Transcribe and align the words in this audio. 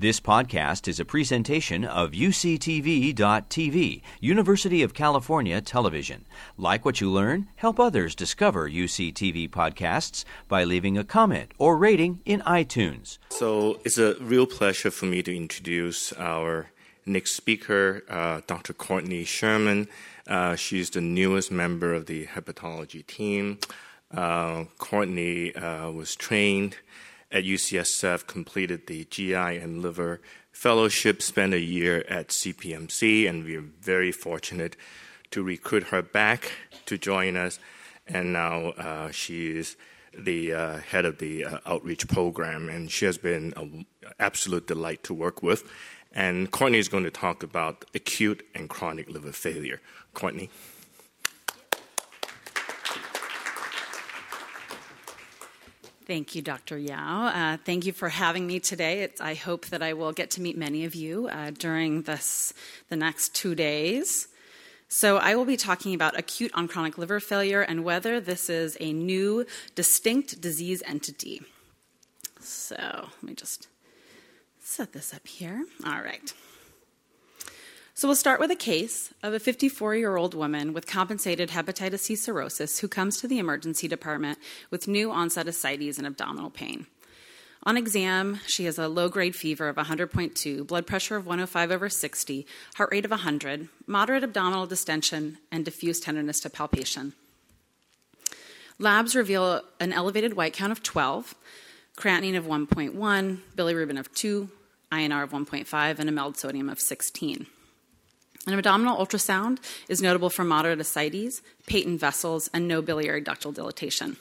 This 0.00 0.20
podcast 0.20 0.86
is 0.86 1.00
a 1.00 1.04
presentation 1.04 1.84
of 1.84 2.12
UCTV.tv, 2.12 4.02
University 4.20 4.82
of 4.84 4.94
California 4.94 5.60
Television. 5.60 6.24
Like 6.56 6.84
what 6.84 7.00
you 7.00 7.10
learn, 7.10 7.48
help 7.56 7.80
others 7.80 8.14
discover 8.14 8.70
UCTV 8.70 9.50
podcasts 9.50 10.24
by 10.46 10.62
leaving 10.62 10.96
a 10.96 11.02
comment 11.02 11.50
or 11.58 11.76
rating 11.76 12.20
in 12.24 12.42
iTunes. 12.42 13.18
So 13.30 13.80
it's 13.84 13.98
a 13.98 14.14
real 14.20 14.46
pleasure 14.46 14.92
for 14.92 15.06
me 15.06 15.20
to 15.24 15.36
introduce 15.36 16.12
our 16.12 16.70
next 17.04 17.32
speaker, 17.32 18.04
uh, 18.08 18.42
Dr. 18.46 18.74
Courtney 18.74 19.24
Sherman. 19.24 19.88
Uh, 20.28 20.54
she's 20.54 20.90
the 20.90 21.00
newest 21.00 21.50
member 21.50 21.92
of 21.92 22.06
the 22.06 22.26
hepatology 22.26 23.04
team. 23.04 23.58
Uh, 24.14 24.66
Courtney 24.78 25.56
uh, 25.56 25.90
was 25.90 26.14
trained 26.14 26.76
at 27.30 27.44
UCSF, 27.44 28.26
completed 28.26 28.86
the 28.86 29.04
GI 29.04 29.34
and 29.34 29.82
liver 29.82 30.20
fellowship, 30.50 31.22
spent 31.22 31.54
a 31.54 31.60
year 31.60 32.04
at 32.08 32.28
CPMC, 32.28 33.28
and 33.28 33.44
we're 33.44 33.60
very 33.80 34.12
fortunate 34.12 34.76
to 35.30 35.42
recruit 35.42 35.84
her 35.84 36.02
back 36.02 36.52
to 36.86 36.96
join 36.98 37.36
us. 37.36 37.58
And 38.06 38.32
now 38.32 38.70
uh, 38.70 39.10
she 39.10 39.56
is 39.56 39.76
the 40.16 40.52
uh, 40.52 40.76
head 40.78 41.04
of 41.04 41.18
the 41.18 41.44
uh, 41.44 41.58
outreach 41.66 42.08
program, 42.08 42.68
and 42.68 42.90
she 42.90 43.04
has 43.04 43.18
been 43.18 43.52
an 43.56 43.86
absolute 44.18 44.66
delight 44.66 45.02
to 45.04 45.14
work 45.14 45.42
with. 45.42 45.70
And 46.12 46.50
Courtney 46.50 46.78
is 46.78 46.88
going 46.88 47.04
to 47.04 47.10
talk 47.10 47.42
about 47.42 47.84
acute 47.94 48.44
and 48.54 48.68
chronic 48.68 49.10
liver 49.10 49.32
failure. 49.32 49.80
Courtney. 50.14 50.50
Thank 56.08 56.34
you, 56.34 56.40
Dr. 56.40 56.78
Yao. 56.78 57.26
Uh, 57.26 57.58
thank 57.66 57.84
you 57.84 57.92
for 57.92 58.08
having 58.08 58.46
me 58.46 58.60
today. 58.60 59.02
It's, 59.02 59.20
I 59.20 59.34
hope 59.34 59.66
that 59.66 59.82
I 59.82 59.92
will 59.92 60.12
get 60.12 60.30
to 60.32 60.40
meet 60.40 60.56
many 60.56 60.86
of 60.86 60.94
you 60.94 61.28
uh, 61.28 61.50
during 61.50 62.00
this, 62.04 62.54
the 62.88 62.96
next 62.96 63.34
two 63.34 63.54
days. 63.54 64.26
So, 64.88 65.18
I 65.18 65.34
will 65.34 65.44
be 65.44 65.58
talking 65.58 65.92
about 65.92 66.18
acute 66.18 66.50
on 66.54 66.66
chronic 66.66 66.96
liver 66.96 67.20
failure 67.20 67.60
and 67.60 67.84
whether 67.84 68.20
this 68.20 68.48
is 68.48 68.74
a 68.80 68.90
new, 68.90 69.44
distinct 69.74 70.40
disease 70.40 70.82
entity. 70.86 71.42
So, 72.40 72.76
let 72.78 73.22
me 73.22 73.34
just 73.34 73.68
set 74.60 74.94
this 74.94 75.12
up 75.12 75.26
here. 75.26 75.62
All 75.84 76.00
right. 76.00 76.32
So 77.98 78.06
we'll 78.06 78.14
start 78.14 78.38
with 78.38 78.52
a 78.52 78.54
case 78.54 79.12
of 79.24 79.34
a 79.34 79.40
54 79.40 79.96
year 79.96 80.14
old 80.14 80.32
woman 80.32 80.72
with 80.72 80.86
compensated 80.86 81.48
hepatitis 81.48 81.98
C 81.98 82.14
cirrhosis 82.14 82.78
who 82.78 82.86
comes 82.86 83.16
to 83.16 83.26
the 83.26 83.40
emergency 83.40 83.88
department 83.88 84.38
with 84.70 84.86
new 84.86 85.10
onset 85.10 85.48
ascites 85.48 85.98
and 85.98 86.06
abdominal 86.06 86.48
pain. 86.48 86.86
On 87.64 87.76
exam, 87.76 88.38
she 88.46 88.66
has 88.66 88.78
a 88.78 88.86
low 88.86 89.08
grade 89.08 89.34
fever 89.34 89.68
of 89.68 89.74
100.2, 89.74 90.64
blood 90.64 90.86
pressure 90.86 91.16
of 91.16 91.26
105 91.26 91.72
over 91.72 91.88
60, 91.88 92.46
heart 92.76 92.92
rate 92.92 93.04
of 93.04 93.10
100, 93.10 93.68
moderate 93.88 94.22
abdominal 94.22 94.66
distension, 94.66 95.38
and 95.50 95.64
diffuse 95.64 95.98
tenderness 95.98 96.38
to 96.38 96.50
palpation. 96.50 97.14
Labs 98.78 99.16
reveal 99.16 99.62
an 99.80 99.92
elevated 99.92 100.34
white 100.34 100.52
count 100.52 100.70
of 100.70 100.84
12, 100.84 101.34
creatinine 101.96 102.38
of 102.38 102.44
1.1, 102.44 103.38
bilirubin 103.56 103.98
of 103.98 104.14
2, 104.14 104.48
INR 104.92 105.24
of 105.24 105.32
1.5, 105.32 105.98
and 105.98 106.08
a 106.08 106.12
MELD 106.12 106.36
sodium 106.36 106.68
of 106.68 106.78
16. 106.78 107.48
An 108.48 108.54
abdominal 108.54 108.96
ultrasound 108.96 109.58
is 109.90 110.00
notable 110.00 110.30
for 110.30 110.42
moderate 110.42 110.80
ascites, 110.80 111.42
patent 111.66 112.00
vessels, 112.00 112.48
and 112.54 112.66
no 112.66 112.80
biliary 112.80 113.20
ductal 113.20 113.52
dilatation. 113.52 114.16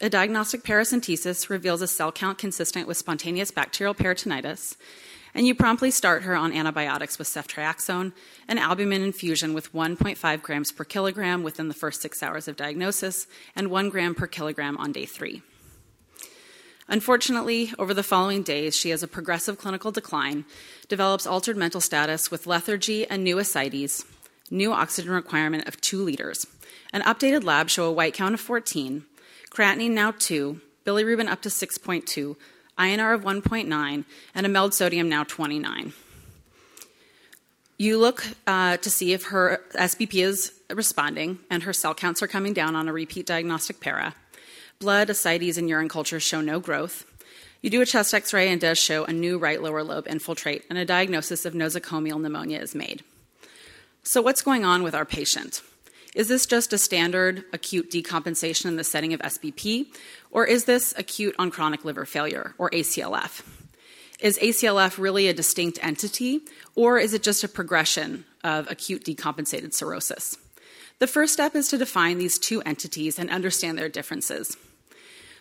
A 0.00 0.08
diagnostic 0.08 0.62
paracentesis 0.62 1.50
reveals 1.50 1.82
a 1.82 1.86
cell 1.86 2.10
count 2.10 2.38
consistent 2.38 2.88
with 2.88 2.96
spontaneous 2.96 3.50
bacterial 3.50 3.94
peritonitis, 3.94 4.76
and 5.34 5.46
you 5.46 5.54
promptly 5.54 5.90
start 5.90 6.22
her 6.22 6.34
on 6.34 6.54
antibiotics 6.54 7.18
with 7.18 7.28
ceftriaxone, 7.28 8.14
an 8.48 8.56
albumin 8.56 9.02
infusion 9.02 9.52
with 9.52 9.74
1.5 9.74 10.40
grams 10.40 10.72
per 10.72 10.84
kilogram 10.84 11.42
within 11.42 11.68
the 11.68 11.74
first 11.74 12.00
six 12.00 12.22
hours 12.22 12.48
of 12.48 12.56
diagnosis, 12.56 13.26
and 13.54 13.70
1 13.70 13.90
gram 13.90 14.14
per 14.14 14.26
kilogram 14.26 14.78
on 14.78 14.90
day 14.90 15.04
three. 15.04 15.42
Unfortunately, 16.90 17.72
over 17.78 17.94
the 17.94 18.02
following 18.02 18.42
days, 18.42 18.76
she 18.76 18.90
has 18.90 19.04
a 19.04 19.08
progressive 19.08 19.56
clinical 19.56 19.92
decline, 19.92 20.44
develops 20.88 21.24
altered 21.24 21.56
mental 21.56 21.80
status 21.80 22.32
with 22.32 22.48
lethargy 22.48 23.06
and 23.08 23.22
new 23.22 23.38
ascites, 23.38 24.04
new 24.50 24.72
oxygen 24.72 25.12
requirement 25.12 25.68
of 25.68 25.80
2 25.80 26.02
liters. 26.02 26.48
An 26.92 27.02
updated 27.02 27.44
lab 27.44 27.70
show 27.70 27.84
a 27.84 27.92
white 27.92 28.14
count 28.14 28.34
of 28.34 28.40
14, 28.40 29.04
creatinine 29.50 29.92
now 29.92 30.10
2, 30.10 30.60
bilirubin 30.84 31.28
up 31.28 31.40
to 31.42 31.48
6.2, 31.48 32.34
INR 32.76 33.14
of 33.14 33.22
1.9, 33.22 34.04
and 34.34 34.46
a 34.46 34.48
MELD 34.48 34.74
sodium 34.74 35.08
now 35.08 35.22
29. 35.22 35.92
You 37.78 37.98
look 37.98 38.26
uh, 38.48 38.78
to 38.78 38.90
see 38.90 39.12
if 39.12 39.26
her 39.26 39.62
SBP 39.74 40.24
is 40.24 40.52
responding 40.68 41.38
and 41.48 41.62
her 41.62 41.72
cell 41.72 41.94
counts 41.94 42.20
are 42.20 42.28
coming 42.28 42.52
down 42.52 42.74
on 42.74 42.88
a 42.88 42.92
repeat 42.92 43.26
diagnostic 43.26 43.80
para. 43.80 44.16
Blood, 44.80 45.10
ascites, 45.10 45.58
and 45.58 45.68
urine 45.68 45.90
cultures 45.90 46.22
show 46.22 46.40
no 46.40 46.58
growth. 46.58 47.04
You 47.60 47.68
do 47.68 47.82
a 47.82 47.86
chest 47.86 48.14
x 48.14 48.32
ray 48.32 48.48
and 48.48 48.58
does 48.58 48.78
show 48.78 49.04
a 49.04 49.12
new 49.12 49.36
right 49.36 49.60
lower 49.60 49.84
lobe 49.84 50.08
infiltrate, 50.08 50.64
and 50.70 50.78
a 50.78 50.86
diagnosis 50.86 51.44
of 51.44 51.52
nosocomial 51.52 52.18
pneumonia 52.18 52.60
is 52.60 52.74
made. 52.74 53.04
So, 54.04 54.22
what's 54.22 54.40
going 54.40 54.64
on 54.64 54.82
with 54.82 54.94
our 54.94 55.04
patient? 55.04 55.60
Is 56.14 56.28
this 56.28 56.46
just 56.46 56.72
a 56.72 56.78
standard 56.78 57.44
acute 57.52 57.90
decompensation 57.90 58.64
in 58.64 58.76
the 58.76 58.82
setting 58.82 59.12
of 59.12 59.20
SBP, 59.20 59.88
or 60.30 60.46
is 60.46 60.64
this 60.64 60.94
acute 60.96 61.34
on 61.38 61.50
chronic 61.50 61.84
liver 61.84 62.06
failure, 62.06 62.54
or 62.56 62.70
ACLF? 62.70 63.42
Is 64.18 64.38
ACLF 64.38 64.96
really 64.96 65.28
a 65.28 65.34
distinct 65.34 65.78
entity, 65.82 66.40
or 66.74 66.98
is 66.98 67.12
it 67.12 67.22
just 67.22 67.44
a 67.44 67.48
progression 67.48 68.24
of 68.42 68.70
acute 68.70 69.04
decompensated 69.04 69.74
cirrhosis? 69.74 70.38
The 71.00 71.06
first 71.06 71.34
step 71.34 71.54
is 71.54 71.68
to 71.68 71.76
define 71.76 72.16
these 72.16 72.38
two 72.38 72.62
entities 72.62 73.18
and 73.18 73.28
understand 73.28 73.76
their 73.76 73.90
differences. 73.90 74.56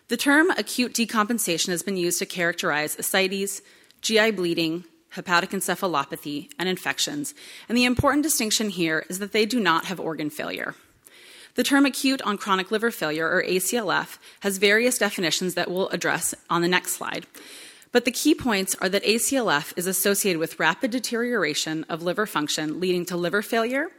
The 0.09 0.17
term 0.17 0.49
acute 0.49 0.93
decompensation 0.93 1.67
has 1.67 1.83
been 1.83 1.95
used 1.95 2.17
to 2.17 2.25
characterize 2.25 2.97
ascites, 2.97 3.61
GI 4.01 4.31
bleeding, 4.31 4.85
hepatic 5.09 5.51
encephalopathy, 5.51 6.49
and 6.57 6.67
infections, 6.67 7.35
and 7.67 7.77
the 7.77 7.85
important 7.85 8.23
distinction 8.23 8.69
here 8.69 9.05
is 9.07 9.19
that 9.19 9.33
they 9.33 9.45
do 9.45 9.59
not 9.59 9.85
have 9.85 9.99
organ 9.99 10.31
failure. 10.31 10.73
The 11.53 11.63
term 11.63 11.85
acute 11.85 12.23
on 12.23 12.39
chronic 12.39 12.71
liver 12.71 12.89
failure, 12.89 13.29
or 13.29 13.43
ACLF, 13.43 14.17
has 14.39 14.57
various 14.57 14.97
definitions 14.97 15.53
that 15.53 15.69
we'll 15.69 15.89
address 15.89 16.33
on 16.49 16.63
the 16.63 16.67
next 16.67 16.93
slide. 16.93 17.27
But 17.91 18.05
the 18.05 18.11
key 18.11 18.33
points 18.33 18.75
are 18.81 18.89
that 18.89 19.03
ACLF 19.03 19.73
is 19.77 19.85
associated 19.85 20.39
with 20.39 20.59
rapid 20.59 20.89
deterioration 20.89 21.85
of 21.87 22.01
liver 22.01 22.25
function, 22.25 22.79
leading 22.79 23.05
to 23.05 23.17
liver 23.17 23.43
failure, 23.43 23.89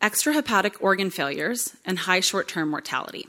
extrahepatic 0.00 0.76
organ 0.78 1.10
failures, 1.10 1.74
and 1.84 1.98
high 1.98 2.20
short 2.20 2.46
term 2.46 2.70
mortality. 2.70 3.26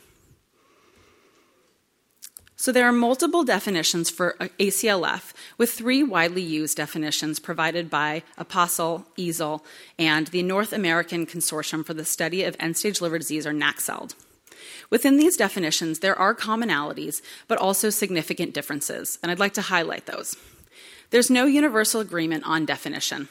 So 2.62 2.72
there 2.72 2.88
are 2.88 2.92
multiple 2.92 3.44
definitions 3.44 4.12
for 4.12 4.36
ACLF, 4.60 5.34
with 5.58 5.72
three 5.72 6.04
widely 6.04 6.44
used 6.44 6.78
definitions 6.78 7.40
provided 7.40 7.90
by 7.90 8.22
APASL, 8.38 9.04
EASL, 9.18 9.64
and 9.98 10.28
the 10.28 10.44
North 10.44 10.72
American 10.72 11.26
Consortium 11.26 11.84
for 11.84 11.96
the 11.96 12.06
Study 12.06 12.44
of 12.44 12.56
End-Stage 12.60 13.02
Liver 13.02 13.18
Disease, 13.18 13.48
or 13.48 13.52
NACSELD. 13.52 14.14
Within 14.92 15.18
these 15.18 15.38
definitions, 15.38 16.00
there 16.02 16.16
are 16.16 16.36
commonalities, 16.36 17.24
but 17.48 17.58
also 17.58 17.90
significant 17.90 18.54
differences, 18.54 19.18
and 19.24 19.32
I'd 19.32 19.40
like 19.40 19.56
to 19.56 19.62
highlight 19.64 20.06
those. 20.06 20.36
There's 21.10 21.32
no 21.32 21.46
universal 21.46 22.00
agreement 22.00 22.44
on 22.46 22.68
definition. 22.68 23.28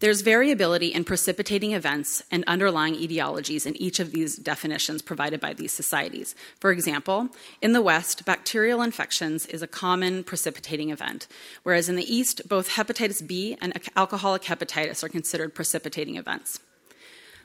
There's 0.00 0.22
variability 0.22 0.88
in 0.88 1.04
precipitating 1.04 1.72
events 1.72 2.22
and 2.30 2.44
underlying 2.46 2.94
etiologies 2.96 3.64
in 3.64 3.76
each 3.80 4.00
of 4.00 4.10
these 4.10 4.36
definitions 4.36 5.02
provided 5.02 5.40
by 5.40 5.54
these 5.54 5.72
societies. 5.72 6.34
For 6.60 6.72
example, 6.72 7.28
in 7.62 7.72
the 7.72 7.80
West, 7.80 8.24
bacterial 8.24 8.82
infections 8.82 9.46
is 9.46 9.62
a 9.62 9.68
common 9.68 10.24
precipitating 10.24 10.90
event, 10.90 11.28
whereas 11.62 11.88
in 11.88 11.96
the 11.96 12.12
East, 12.12 12.48
both 12.48 12.70
hepatitis 12.70 13.26
B 13.26 13.56
and 13.60 13.72
alcoholic 13.96 14.42
hepatitis 14.42 15.04
are 15.04 15.08
considered 15.08 15.54
precipitating 15.54 16.16
events. 16.16 16.60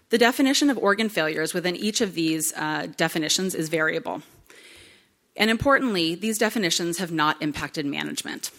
The 0.09 0.18
definition 0.18 0.71
of 0.71 0.77
organ 0.79 1.07
failures 1.07 1.53
within 1.53 1.75
each 1.75 2.01
of 2.01 2.15
these 2.15 2.51
uh, 2.53 2.88
definitions 2.97 3.53
is 3.53 3.69
variable. 3.69 4.24
And 5.38 5.51
importantly, 5.51 6.15
these 6.15 6.39
definitions 6.39 6.97
have 6.97 7.12
not 7.12 7.41
impacted 7.41 7.85
management. 7.85 8.50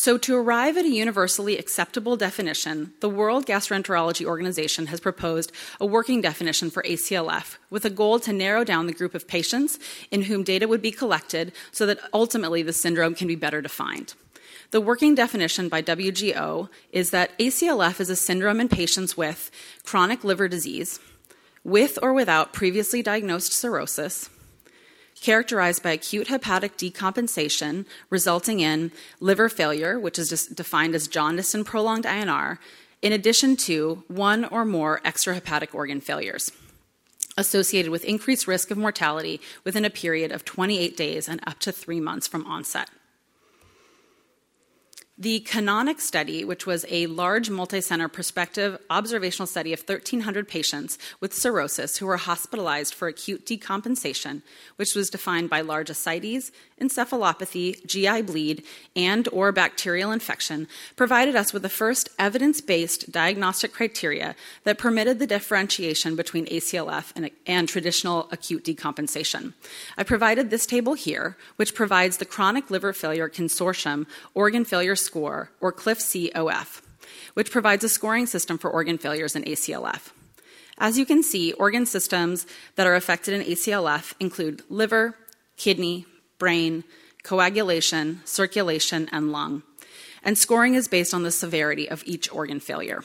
So, 0.00 0.16
to 0.16 0.36
arrive 0.36 0.76
at 0.76 0.84
a 0.84 0.88
universally 0.88 1.58
acceptable 1.58 2.16
definition, 2.16 2.92
the 3.00 3.08
World 3.08 3.46
Gastroenterology 3.46 4.24
Organization 4.24 4.86
has 4.86 5.00
proposed 5.00 5.50
a 5.80 5.86
working 5.86 6.20
definition 6.20 6.70
for 6.70 6.84
ACLF 6.84 7.56
with 7.68 7.84
a 7.84 7.90
goal 7.90 8.20
to 8.20 8.32
narrow 8.32 8.62
down 8.62 8.86
the 8.86 8.92
group 8.92 9.16
of 9.16 9.26
patients 9.26 9.76
in 10.12 10.22
whom 10.22 10.44
data 10.44 10.68
would 10.68 10.80
be 10.80 10.92
collected 10.92 11.50
so 11.72 11.84
that 11.84 11.98
ultimately 12.14 12.62
the 12.62 12.72
syndrome 12.72 13.16
can 13.16 13.26
be 13.26 13.34
better 13.34 13.60
defined. 13.60 14.14
The 14.70 14.80
working 14.80 15.16
definition 15.16 15.68
by 15.68 15.82
WGO 15.82 16.68
is 16.92 17.10
that 17.10 17.36
ACLF 17.40 17.98
is 17.98 18.08
a 18.08 18.14
syndrome 18.14 18.60
in 18.60 18.68
patients 18.68 19.16
with 19.16 19.50
chronic 19.82 20.22
liver 20.22 20.46
disease, 20.46 21.00
with 21.64 21.98
or 22.00 22.12
without 22.12 22.52
previously 22.52 23.02
diagnosed 23.02 23.52
cirrhosis, 23.52 24.30
characterized 25.20 25.82
by 25.82 25.90
acute 25.92 26.28
hepatic 26.28 26.76
decompensation 26.76 27.86
resulting 28.10 28.60
in 28.60 28.92
liver 29.20 29.48
failure, 29.48 29.98
which 29.98 30.18
is 30.18 30.46
defined 30.46 30.94
as 30.94 31.08
jaundice 31.08 31.54
and 31.54 31.66
prolonged 31.66 32.04
INR, 32.04 32.58
in 33.02 33.12
addition 33.12 33.56
to 33.56 34.02
one 34.08 34.44
or 34.44 34.64
more 34.64 35.00
extrahepatic 35.04 35.74
organ 35.74 36.00
failures 36.00 36.50
associated 37.36 37.92
with 37.92 38.04
increased 38.04 38.48
risk 38.48 38.70
of 38.70 38.76
mortality 38.76 39.40
within 39.62 39.84
a 39.84 39.90
period 39.90 40.32
of 40.32 40.44
28 40.44 40.96
days 40.96 41.28
and 41.28 41.40
up 41.46 41.58
to 41.60 41.70
three 41.70 42.00
months 42.00 42.26
from 42.26 42.44
onset. 42.46 42.90
The 45.20 45.40
Canonic 45.40 46.00
study, 46.00 46.44
which 46.44 46.64
was 46.64 46.86
a 46.88 47.08
large 47.08 47.50
multi-center 47.50 48.06
prospective 48.06 48.78
observational 48.88 49.48
study 49.48 49.72
of 49.72 49.80
1,300 49.80 50.46
patients 50.46 50.96
with 51.18 51.34
cirrhosis 51.34 51.96
who 51.96 52.06
were 52.06 52.18
hospitalized 52.18 52.94
for 52.94 53.08
acute 53.08 53.44
decompensation, 53.44 54.42
which 54.76 54.94
was 54.94 55.10
defined 55.10 55.50
by 55.50 55.60
large 55.60 55.90
ascites, 55.90 56.52
encephalopathy, 56.80 57.84
GI 57.84 58.22
bleed, 58.22 58.62
and 58.94 59.28
or 59.32 59.50
bacterial 59.50 60.12
infection, 60.12 60.68
provided 60.94 61.34
us 61.34 61.52
with 61.52 61.62
the 61.62 61.68
first 61.68 62.10
evidence-based 62.20 63.10
diagnostic 63.10 63.72
criteria 63.72 64.36
that 64.62 64.78
permitted 64.78 65.18
the 65.18 65.26
differentiation 65.26 66.14
between 66.14 66.46
ACLF 66.46 67.10
and, 67.16 67.28
and 67.44 67.68
traditional 67.68 68.28
acute 68.30 68.64
decompensation. 68.64 69.52
I 69.96 70.04
provided 70.04 70.50
this 70.50 70.64
table 70.64 70.94
here, 70.94 71.36
which 71.56 71.74
provides 71.74 72.18
the 72.18 72.24
Chronic 72.24 72.70
Liver 72.70 72.92
Failure 72.92 73.28
Consortium 73.28 74.06
organ 74.32 74.64
failure 74.64 74.94
score, 75.08 75.50
or 75.60 75.72
CLIF-COF, 75.72 76.82
which 77.34 77.50
provides 77.50 77.84
a 77.84 77.88
scoring 77.88 78.26
system 78.26 78.58
for 78.58 78.70
organ 78.70 78.98
failures 78.98 79.34
in 79.34 79.42
ACLF. 79.44 80.12
As 80.76 80.98
you 80.98 81.06
can 81.06 81.22
see, 81.22 81.52
organ 81.54 81.86
systems 81.86 82.46
that 82.76 82.86
are 82.86 82.94
affected 82.94 83.32
in 83.34 83.42
ACLF 83.42 84.12
include 84.20 84.62
liver, 84.68 85.16
kidney, 85.56 86.04
brain, 86.38 86.84
coagulation, 87.24 88.20
circulation, 88.24 89.08
and 89.10 89.32
lung. 89.32 89.62
And 90.22 90.36
scoring 90.36 90.74
is 90.74 90.88
based 90.88 91.14
on 91.14 91.22
the 91.22 91.30
severity 91.30 91.88
of 91.88 92.02
each 92.06 92.30
organ 92.30 92.60
failure. 92.60 93.02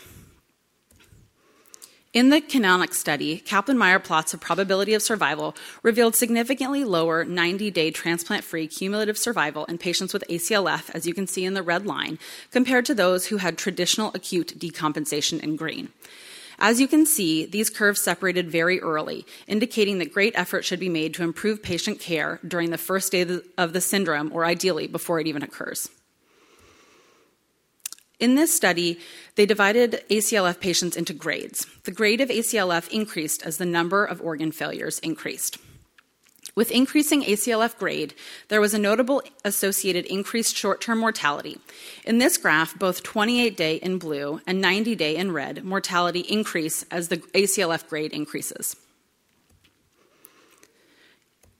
In 2.13 2.29
the 2.29 2.41
canonic 2.41 2.93
study, 2.93 3.39
Kaplan 3.39 3.75
Meier 3.75 3.97
plots 3.97 4.35
of 4.35 4.39
probability 4.39 4.93
of 4.93 5.01
survival 5.01 5.55
revealed 5.81 6.15
significantly 6.15 6.83
lower 6.83 7.25
90 7.25 7.71
day 7.71 7.89
transplant 7.89 8.43
free 8.43 8.67
cumulative 8.67 9.17
survival 9.17 9.65
in 9.65 9.79
patients 9.79 10.13
with 10.13 10.23
ACLF, 10.29 10.91
as 10.91 11.07
you 11.07 11.15
can 11.15 11.25
see 11.25 11.43
in 11.43 11.55
the 11.55 11.63
red 11.63 11.87
line, 11.87 12.19
compared 12.51 12.85
to 12.85 12.93
those 12.93 13.25
who 13.25 13.37
had 13.37 13.57
traditional 13.57 14.11
acute 14.13 14.59
decompensation 14.59 15.39
in 15.39 15.55
green. 15.55 15.89
As 16.59 16.79
you 16.79 16.87
can 16.87 17.07
see, 17.07 17.47
these 17.47 17.71
curves 17.71 18.01
separated 18.01 18.51
very 18.51 18.79
early, 18.79 19.25
indicating 19.47 19.97
that 19.97 20.13
great 20.13 20.37
effort 20.37 20.63
should 20.65 20.79
be 20.79 20.89
made 20.89 21.15
to 21.15 21.23
improve 21.23 21.63
patient 21.63 21.99
care 21.99 22.39
during 22.47 22.69
the 22.69 22.77
first 22.77 23.11
day 23.11 23.25
of 23.57 23.73
the 23.73 23.81
syndrome, 23.81 24.31
or 24.31 24.45
ideally 24.45 24.85
before 24.85 25.19
it 25.19 25.25
even 25.25 25.41
occurs. 25.41 25.89
In 28.23 28.35
this 28.35 28.55
study, 28.55 29.01
they 29.35 29.45
divided 29.45 30.01
ACLF 30.09 30.61
patients 30.61 30.95
into 30.95 31.11
grades. 31.11 31.67
The 31.83 31.91
grade 31.91 32.21
of 32.21 32.29
ACLF 32.29 32.87
increased 32.87 33.43
as 33.43 33.57
the 33.57 33.65
number 33.65 34.05
of 34.05 34.21
organ 34.21 34.53
failures 34.53 34.99
increased. 34.99 35.57
With 36.55 36.71
increasing 36.71 37.23
ACLF 37.23 37.77
grade, 37.77 38.13
there 38.47 38.61
was 38.61 38.73
a 38.73 38.79
notable 38.79 39.23
associated 39.43 40.05
increased 40.05 40.55
short 40.55 40.79
term 40.79 40.99
mortality. 40.99 41.59
In 42.05 42.19
this 42.19 42.37
graph, 42.37 42.79
both 42.79 43.03
28 43.03 43.57
day 43.57 43.75
in 43.75 43.97
blue 43.97 44.39
and 44.47 44.61
90 44.61 44.95
day 44.95 45.17
in 45.17 45.33
red 45.33 45.65
mortality 45.65 46.21
increase 46.21 46.85
as 46.89 47.09
the 47.09 47.17
ACLF 47.17 47.89
grade 47.89 48.13
increases. 48.13 48.77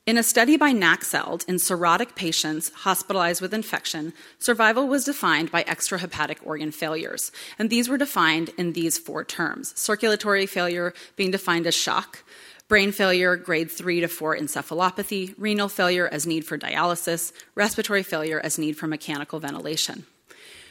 In 0.06 0.18
a 0.18 0.24
study 0.24 0.58
by 0.58 0.74
NACSELD 0.74 1.48
in 1.48 1.56
cirrhotic 1.56 2.14
patients 2.14 2.70
hospitalized 2.76 3.40
with 3.42 3.54
infection, 3.54 4.12
survival 4.38 4.86
was 4.86 5.06
defined 5.06 5.50
by 5.50 5.64
extrahepatic 5.64 6.40
organ 6.44 6.72
failures. 6.72 7.32
And 7.58 7.70
these 7.70 7.88
were 7.88 7.98
defined 7.98 8.50
in 8.58 8.74
these 8.74 8.98
four 8.98 9.24
terms 9.24 9.72
circulatory 9.80 10.46
failure 10.46 10.94
being 11.16 11.32
defined 11.32 11.68
as 11.68 11.74
shock, 11.74 12.26
brain 12.68 12.92
failure, 12.92 13.38
grade 13.38 13.72
3 13.72 14.02
to 14.02 14.10
4 14.10 14.36
encephalopathy, 14.36 15.36
renal 15.38 15.70
failure 15.70 16.10
as 16.10 16.28
need 16.28 16.46
for 16.46 16.58
dialysis, 16.58 17.32
respiratory 17.56 18.04
failure 18.04 18.42
as 18.44 18.60
need 18.60 18.76
for 18.76 18.88
mechanical 18.88 19.40
ventilation. 19.40 20.06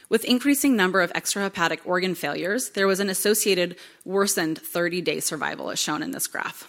With 0.09 0.25
increasing 0.25 0.75
number 0.75 1.01
of 1.01 1.11
extrahepatic 1.13 1.79
organ 1.85 2.13
failures, 2.13 2.69
there 2.69 2.85
was 2.85 2.99
an 2.99 3.09
associated 3.09 3.77
worsened 4.05 4.59
30 4.59 5.01
day 5.01 5.19
survival, 5.19 5.71
as 5.71 5.79
shown 5.79 6.03
in 6.03 6.11
this 6.11 6.27
graph. 6.27 6.67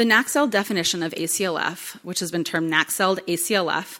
The 0.00 0.06
NACSELD 0.06 0.50
definition 0.50 1.02
of 1.02 1.12
ACLF, 1.12 1.96
which 2.02 2.20
has 2.20 2.30
been 2.30 2.42
termed 2.42 2.72
NACSELD 2.72 3.18
ACLF, 3.28 3.98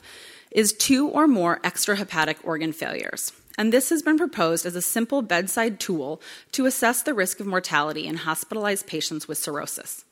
is 0.51 0.73
two 0.73 1.07
or 1.07 1.29
more 1.29 1.61
extrahepatic 1.61 2.37
organ 2.43 2.73
failures. 2.73 3.35
And 3.59 3.71
this 3.71 3.91
has 3.91 4.01
been 4.01 4.17
proposed 4.17 4.65
as 4.65 4.75
a 4.75 4.81
simple 4.81 5.21
bedside 5.21 5.79
tool 5.79 6.23
to 6.53 6.65
assess 6.65 7.03
the 7.03 7.13
risk 7.13 7.39
of 7.39 7.47
mortality 7.47 8.07
in 8.07 8.17
hospitalized 8.17 8.87
patients 8.87 9.29
with 9.29 9.37
cirrhosis. 9.37 10.07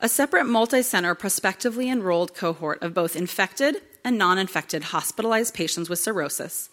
A 0.00 0.08
separate 0.08 0.46
multi 0.46 0.82
center 0.82 1.14
prospectively 1.14 1.88
enrolled 1.88 2.34
cohort 2.34 2.82
of 2.82 2.92
both 2.92 3.14
infected 3.14 3.76
and 4.04 4.18
non 4.18 4.36
infected 4.36 4.82
hospitalized 4.82 5.54
patients 5.54 5.88
with 5.88 6.00
cirrhosis, 6.00 6.70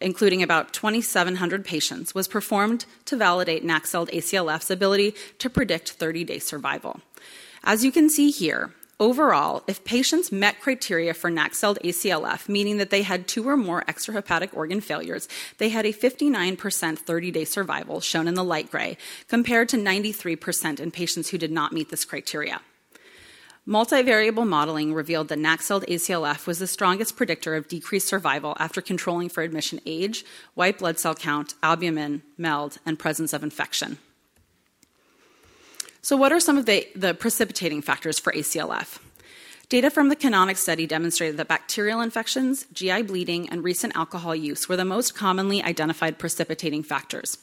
including 0.00 0.42
about 0.42 0.72
2,700 0.72 1.62
patients, 1.62 2.14
was 2.14 2.26
performed 2.26 2.86
to 3.04 3.18
validate 3.18 3.66
NACSELD 3.66 4.08
ACLF's 4.12 4.70
ability 4.70 5.14
to 5.40 5.50
predict 5.50 5.90
30 5.90 6.24
day 6.24 6.38
survival. 6.38 7.02
As 7.68 7.84
you 7.84 7.90
can 7.90 8.08
see 8.08 8.30
here, 8.30 8.70
overall, 9.00 9.64
if 9.66 9.84
patients 9.84 10.30
met 10.30 10.60
criteria 10.60 11.12
for 11.12 11.32
NACSELD 11.32 11.78
ACLF, 11.82 12.48
meaning 12.48 12.76
that 12.76 12.90
they 12.90 13.02
had 13.02 13.26
two 13.26 13.48
or 13.48 13.56
more 13.56 13.82
extrahepatic 13.88 14.56
organ 14.56 14.80
failures, 14.80 15.28
they 15.58 15.70
had 15.70 15.84
a 15.84 15.92
59% 15.92 16.96
30 16.96 17.30
day 17.32 17.44
survival, 17.44 18.00
shown 18.00 18.28
in 18.28 18.34
the 18.34 18.44
light 18.44 18.70
gray, 18.70 18.96
compared 19.26 19.68
to 19.70 19.76
93% 19.76 20.78
in 20.78 20.92
patients 20.92 21.30
who 21.30 21.38
did 21.38 21.50
not 21.50 21.72
meet 21.72 21.88
this 21.88 22.04
criteria. 22.04 22.60
Multivariable 23.66 24.46
modeling 24.46 24.94
revealed 24.94 25.26
that 25.26 25.40
NACSELD 25.40 25.88
ACLF 25.88 26.46
was 26.46 26.60
the 26.60 26.68
strongest 26.68 27.16
predictor 27.16 27.56
of 27.56 27.66
decreased 27.66 28.06
survival 28.06 28.56
after 28.60 28.80
controlling 28.80 29.28
for 29.28 29.42
admission 29.42 29.80
age, 29.84 30.24
white 30.54 30.78
blood 30.78 31.00
cell 31.00 31.16
count, 31.16 31.54
albumin, 31.64 32.22
MELD, 32.38 32.78
and 32.86 32.96
presence 32.96 33.32
of 33.32 33.42
infection. 33.42 33.98
So, 36.06 36.16
what 36.16 36.30
are 36.30 36.38
some 36.38 36.56
of 36.56 36.66
the, 36.66 36.86
the 36.94 37.14
precipitating 37.14 37.82
factors 37.82 38.20
for 38.20 38.32
ACLF? 38.32 39.00
Data 39.68 39.90
from 39.90 40.08
the 40.08 40.14
Canonic 40.14 40.56
study 40.56 40.86
demonstrated 40.86 41.36
that 41.36 41.48
bacterial 41.48 42.00
infections, 42.00 42.64
GI 42.72 43.02
bleeding, 43.02 43.48
and 43.48 43.64
recent 43.64 43.96
alcohol 43.96 44.32
use 44.32 44.68
were 44.68 44.76
the 44.76 44.84
most 44.84 45.16
commonly 45.16 45.64
identified 45.64 46.16
precipitating 46.16 46.84
factors. 46.84 47.38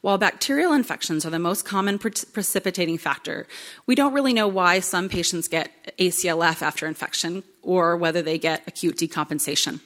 While 0.00 0.16
bacterial 0.16 0.72
infections 0.72 1.26
are 1.26 1.30
the 1.30 1.38
most 1.38 1.66
common 1.66 1.98
pre- 1.98 2.12
precipitating 2.32 2.96
factor, 2.96 3.46
we 3.84 3.94
don't 3.94 4.14
really 4.14 4.32
know 4.32 4.48
why 4.48 4.80
some 4.80 5.10
patients 5.10 5.46
get 5.46 5.94
ACLF 5.98 6.62
after 6.62 6.86
infection 6.86 7.42
or 7.60 7.94
whether 7.94 8.22
they 8.22 8.38
get 8.38 8.66
acute 8.66 8.96
decompensation. 8.96 9.80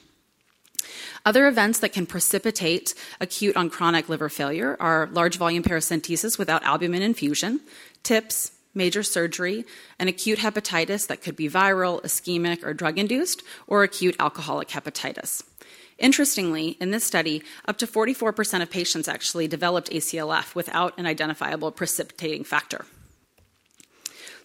Other 1.25 1.47
events 1.47 1.79
that 1.79 1.93
can 1.93 2.05
precipitate 2.05 2.93
acute 3.21 3.55
on 3.55 3.69
chronic 3.69 4.09
liver 4.09 4.29
failure 4.29 4.75
are 4.79 5.09
large 5.11 5.37
volume 5.37 5.63
paracentesis 5.63 6.37
without 6.37 6.63
albumin 6.63 7.01
infusion, 7.01 7.61
TIPS, 8.03 8.51
major 8.73 9.03
surgery, 9.03 9.65
and 9.97 10.09
acute 10.09 10.39
hepatitis 10.39 11.07
that 11.07 11.21
could 11.21 11.35
be 11.35 11.49
viral, 11.49 12.01
ischemic, 12.03 12.63
or 12.63 12.73
drug 12.73 12.99
induced, 12.99 13.43
or 13.67 13.83
acute 13.83 14.15
alcoholic 14.19 14.69
hepatitis. 14.69 15.43
Interestingly, 15.97 16.69
in 16.79 16.91
this 16.91 17.03
study, 17.03 17.43
up 17.65 17.77
to 17.77 17.87
44% 17.87 18.61
of 18.61 18.69
patients 18.69 19.07
actually 19.07 19.47
developed 19.47 19.91
ACLF 19.91 20.55
without 20.55 20.97
an 20.97 21.05
identifiable 21.05 21.71
precipitating 21.71 22.43
factor. 22.43 22.85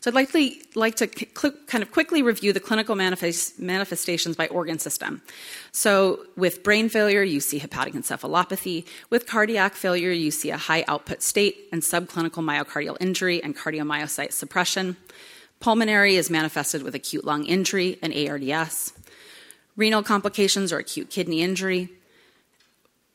So 0.00 0.10
I'd 0.10 0.14
like 0.14 0.30
to, 0.32 0.50
like 0.76 0.94
to 0.96 1.08
kind 1.66 1.82
of 1.82 1.90
quickly 1.90 2.22
review 2.22 2.52
the 2.52 2.60
clinical 2.60 2.94
manifest, 2.94 3.58
manifestations 3.58 4.36
by 4.36 4.46
organ 4.46 4.78
system. 4.78 5.22
So 5.72 6.20
with 6.36 6.62
brain 6.62 6.88
failure, 6.88 7.22
you 7.22 7.40
see 7.40 7.58
hepatic 7.58 7.94
encephalopathy. 7.94 8.86
With 9.10 9.26
cardiac 9.26 9.74
failure, 9.74 10.12
you 10.12 10.30
see 10.30 10.50
a 10.50 10.56
high 10.56 10.84
output 10.86 11.22
state 11.22 11.68
and 11.72 11.82
subclinical 11.82 12.44
myocardial 12.44 12.96
injury 13.00 13.42
and 13.42 13.56
cardiomyocyte 13.56 14.32
suppression. 14.32 14.96
Pulmonary 15.58 16.14
is 16.14 16.30
manifested 16.30 16.84
with 16.84 16.94
acute 16.94 17.24
lung 17.24 17.44
injury 17.44 17.98
and 18.00 18.14
ARDS. 18.14 18.92
Renal 19.76 20.04
complications 20.04 20.72
or 20.72 20.78
acute 20.78 21.10
kidney 21.10 21.42
injury. 21.42 21.88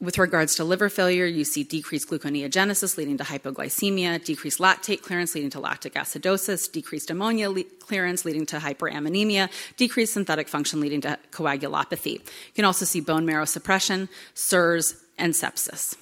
With 0.03 0.17
regards 0.17 0.55
to 0.55 0.65
liver 0.65 0.89
failure, 0.89 1.25
you 1.25 1.45
see 1.45 1.63
decreased 1.63 2.09
gluconeogenesis 2.09 2.97
leading 2.97 3.17
to 3.19 3.23
hypoglycemia, 3.23 4.21
decreased 4.21 4.59
lactate 4.59 5.01
clearance 5.01 5.33
leading 5.33 5.49
to 5.51 5.61
lactic 5.61 5.93
acidosis, 5.93 6.69
decreased 6.69 7.09
ammonia 7.09 7.49
le- 7.49 7.63
clearance 7.79 8.25
leading 8.25 8.45
to 8.47 8.57
hyperammonemia, 8.57 9.49
decreased 9.77 10.11
synthetic 10.11 10.49
function 10.49 10.81
leading 10.81 10.99
to 10.99 11.17
coagulopathy. 11.31 12.15
You 12.15 12.53
can 12.53 12.65
also 12.65 12.83
see 12.83 12.99
bone 12.99 13.25
marrow 13.25 13.45
suppression, 13.45 14.09
SIRS, 14.33 14.95
and 15.17 15.33
sepsis. 15.33 15.95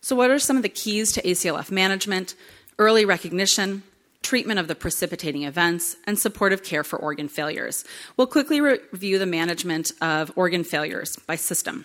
So, 0.00 0.16
what 0.16 0.30
are 0.30 0.38
some 0.38 0.56
of 0.56 0.62
the 0.62 0.70
keys 0.70 1.12
to 1.12 1.22
ACLF 1.22 1.70
management? 1.70 2.34
Early 2.78 3.04
recognition, 3.04 3.82
treatment 4.22 4.58
of 4.58 4.68
the 4.68 4.74
precipitating 4.74 5.42
events, 5.42 5.96
and 6.06 6.18
supportive 6.18 6.62
care 6.62 6.82
for 6.82 6.98
organ 6.98 7.28
failures. 7.28 7.84
We'll 8.16 8.26
quickly 8.26 8.62
re- 8.62 8.78
review 8.90 9.18
the 9.18 9.26
management 9.26 9.92
of 10.00 10.32
organ 10.34 10.64
failures 10.64 11.16
by 11.26 11.36
system. 11.36 11.84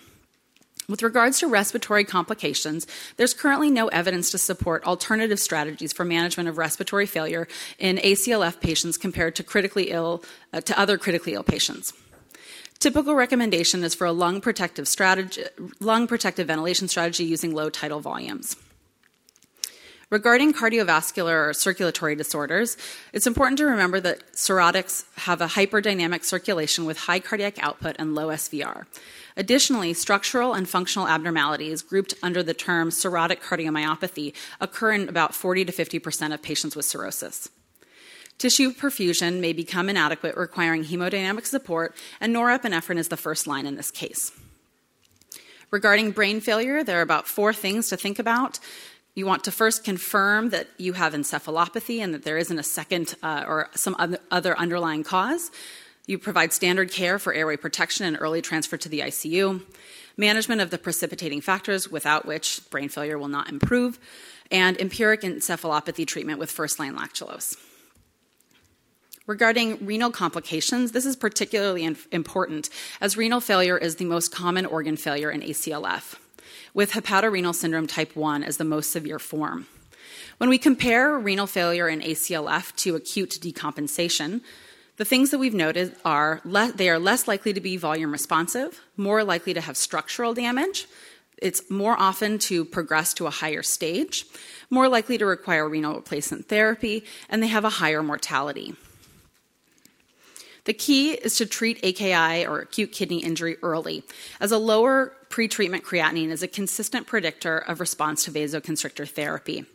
With 0.88 1.02
regards 1.02 1.40
to 1.40 1.48
respiratory 1.48 2.04
complications, 2.04 2.86
there's 3.18 3.34
currently 3.34 3.72
no 3.72 3.88
evidence 3.88 4.30
to 4.32 4.38
support 4.38 4.86
alternative 4.86 5.40
strategies 5.40 5.92
for 5.92 6.06
management 6.06 6.48
of 6.48 6.58
respiratory 6.58 7.08
failure 7.08 7.48
in 7.80 7.98
ACLF 7.98 8.60
patients 8.60 8.98
compared 8.98 9.36
to 9.36 9.44
critically 9.44 9.90
ill 9.90 10.24
uh, 10.54 10.62
to 10.62 10.80
other 10.80 10.98
critically 10.98 11.34
ill 11.34 11.44
patients. 11.44 11.94
Typical 12.78 13.16
recommendation 13.16 13.84
is 13.84 13.96
for 13.96 14.06
a 14.06 14.12
lung 14.12 14.42
protective 14.42 14.88
strategy, 14.88 15.44
lung 15.80 16.08
protective 16.08 16.48
ventilation 16.48 16.88
strategy 16.88 17.24
using 17.24 17.56
low 17.56 17.70
tidal 17.70 18.00
volumes. 18.00 18.56
Regarding 20.12 20.54
cardiovascular 20.54 21.50
or 21.50 21.54
circulatory 21.54 22.16
disorders, 22.16 22.78
it's 23.12 23.26
important 23.26 23.58
to 23.58 23.66
remember 23.66 24.00
that 24.02 24.34
cirrhotics 24.34 25.04
have 25.18 25.42
a 25.42 25.48
hyperdynamic 25.48 26.24
circulation 26.24 26.86
with 26.86 26.98
high 26.98 27.20
cardiac 27.20 27.62
output 27.64 27.96
and 27.98 28.14
low 28.14 28.28
SVR. 28.28 28.86
Additionally, 29.38 29.94
structural 29.94 30.54
and 30.54 30.68
functional 30.68 31.08
abnormalities 31.08 31.82
grouped 31.82 32.14
under 32.24 32.42
the 32.42 32.54
term 32.54 32.90
cirrhotic 32.90 33.42
cardiomyopathy 33.42 34.34
occur 34.62 34.94
in 34.94 35.10
about 35.10 35.36
40 35.36 35.66
to 35.66 35.72
50% 35.72 36.34
of 36.34 36.42
patients 36.42 36.76
with 36.76 36.86
cirrhosis. 36.86 37.50
Tissue 38.38 38.74
perfusion 38.74 39.40
may 39.40 39.54
become 39.54 39.90
inadequate, 39.90 40.36
requiring 40.36 40.84
hemodynamic 40.84 41.46
support, 41.46 41.96
and 42.20 42.36
norepinephrine 42.36 42.98
is 42.98 43.08
the 43.08 43.18
first 43.18 43.48
line 43.48 43.66
in 43.66 43.76
this 43.76 43.92
case. 43.92 44.32
Regarding 45.72 46.12
brain 46.12 46.40
failure, 46.40 46.84
there 46.84 47.00
are 47.00 47.02
about 47.02 47.28
four 47.28 47.54
things 47.54 47.90
to 47.90 47.98
think 47.98 48.20
about. 48.20 48.60
You 49.16 49.26
want 49.26 49.46
to 49.46 49.52
first 49.52 49.84
confirm 49.84 50.50
that 50.50 50.68
you 50.78 50.94
have 50.94 51.14
encephalopathy 51.14 52.00
and 52.00 52.14
that 52.14 52.24
there 52.24 52.38
isn't 52.38 52.60
a 52.60 52.64
second 52.64 53.16
uh, 53.24 53.46
or 53.48 53.70
some 53.74 53.96
other 54.30 54.58
underlying 54.58 55.04
cause. 55.04 55.52
You 56.08 56.20
provide 56.20 56.54
standard 56.54 56.92
care 56.92 57.18
for 57.18 57.34
airway 57.34 57.58
protection 57.58 58.06
and 58.06 58.18
early 58.20 58.42
transfer 58.42 58.78
to 58.78 58.90
the 58.90 59.00
ICU, 59.00 59.64
management 60.18 60.62
of 60.62 60.70
the 60.70 60.78
precipitating 60.78 61.42
factors 61.42 61.90
without 61.90 62.26
which 62.26 62.62
brain 62.70 62.90
failure 62.90 63.18
will 63.18 63.28
not 63.28 63.50
improve, 63.50 64.00
and 64.52 64.80
empiric 64.80 65.22
encephalopathy 65.22 66.06
treatment 66.06 66.40
with 66.40 66.52
first 66.52 66.78
line 66.78 66.96
lactulose. 66.96 67.58
Regarding 69.26 69.84
renal 69.84 70.12
complications, 70.12 70.92
this 70.92 71.08
is 71.08 71.16
particularly 71.16 71.84
important 72.12 72.70
as 73.02 73.18
renal 73.18 73.42
failure 73.42 73.76
is 73.76 73.96
the 73.96 74.06
most 74.06 74.32
common 74.32 74.68
organ 74.68 74.96
failure 74.96 75.32
in 75.32 75.42
ACLF, 75.42 76.14
with 76.76 76.92
hepatorenal 76.92 77.56
syndrome 77.56 77.88
type 77.88 78.16
1 78.16 78.44
as 78.44 78.58
the 78.58 78.64
most 78.64 78.92
severe 78.92 79.18
form. 79.18 79.66
When 80.38 80.50
we 80.50 80.60
compare 80.60 81.18
renal 81.18 81.48
failure 81.48 81.90
in 81.90 82.02
ACLF 82.02 82.76
to 82.76 82.96
acute 82.96 83.40
decompensation, 83.42 84.42
the 84.98 85.06
things 85.06 85.32
that 85.32 85.40
we've 85.40 85.54
noted 85.54 85.96
are 86.06 86.42
le- 86.46 86.72
they 86.72 86.90
are 86.90 87.00
less 87.00 87.28
likely 87.28 87.54
to 87.54 87.62
be 87.62 87.78
volume 87.78 88.12
responsive, 88.12 88.82
more 88.98 89.24
likely 89.24 89.54
to 89.54 89.62
have 89.62 89.78
structural 89.78 90.34
damage, 90.34 90.88
it's 91.38 91.70
more 91.70 92.00
often 92.00 92.40
to 92.40 92.64
progress 92.64 93.14
to 93.16 93.28
a 93.28 93.30
higher 93.30 93.64
stage, 93.64 94.26
more 94.70 94.88
likely 94.88 95.18
to 95.18 95.26
require 95.26 95.68
renal 95.68 95.96
replacement 95.96 96.48
therapy, 96.48 97.04
and 97.30 97.44
they 97.44 97.48
have 97.48 97.66
a 97.66 97.70
higher 97.70 98.02
mortality. 98.02 98.76
The 100.64 100.74
key 100.74 101.12
is 101.12 101.38
to 101.38 101.46
treat 101.46 101.80
AKI 101.84 102.46
or 102.48 102.60
acute 102.60 102.92
kidney 102.92 103.20
injury 103.20 103.58
early, 103.62 104.04
as 104.40 104.52
a 104.52 104.58
lower 104.58 105.14
pretreatment 105.30 105.82
creatinine 105.82 106.30
is 106.30 106.42
a 106.42 106.48
consistent 106.48 107.06
predictor 107.06 107.58
of 107.58 107.80
response 107.80 108.24
to 108.24 108.32
vasoconstrictor 108.32 109.08
therapy. 109.08 109.66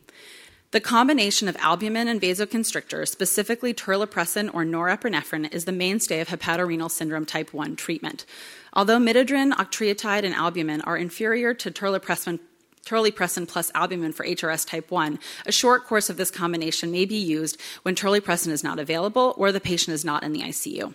The 0.73 0.81
combination 0.81 1.49
of 1.49 1.57
albumin 1.57 2.07
and 2.07 2.21
vasoconstrictors, 2.21 3.09
specifically 3.09 3.75
terlipressin 3.75 4.55
or 4.55 4.65
norepinephrine, 4.65 5.53
is 5.53 5.65
the 5.65 5.73
mainstay 5.73 6.21
of 6.21 6.29
hepatorenal 6.29 6.89
syndrome 6.89 7.27
type 7.27 7.53
1 7.53 7.75
treatment. 7.75 8.25
Although 8.73 9.01
midodrine, 9.01 9.51
octreotide, 9.51 10.23
and 10.23 10.33
albumin 10.33 10.81
are 10.83 10.97
inferior 10.97 11.55
to 11.55 11.73
terlipressin, 11.73 12.39
terlipressin 12.87 13.49
plus 13.49 13.73
albumin 13.75 14.13
for 14.13 14.25
HRS 14.25 14.65
type 14.65 14.93
1, 14.93 15.19
a 15.45 15.51
short 15.51 15.87
course 15.87 16.09
of 16.09 16.17
this 16.17 16.31
combination 16.31 16.93
may 16.93 17.05
be 17.05 17.17
used 17.17 17.61
when 17.83 17.97
terlipressin 17.97 18.53
is 18.53 18.63
not 18.63 18.79
available 18.79 19.35
or 19.37 19.51
the 19.51 19.59
patient 19.59 19.93
is 19.93 20.05
not 20.05 20.23
in 20.23 20.33
the 20.33 20.43
ICU. 20.43 20.95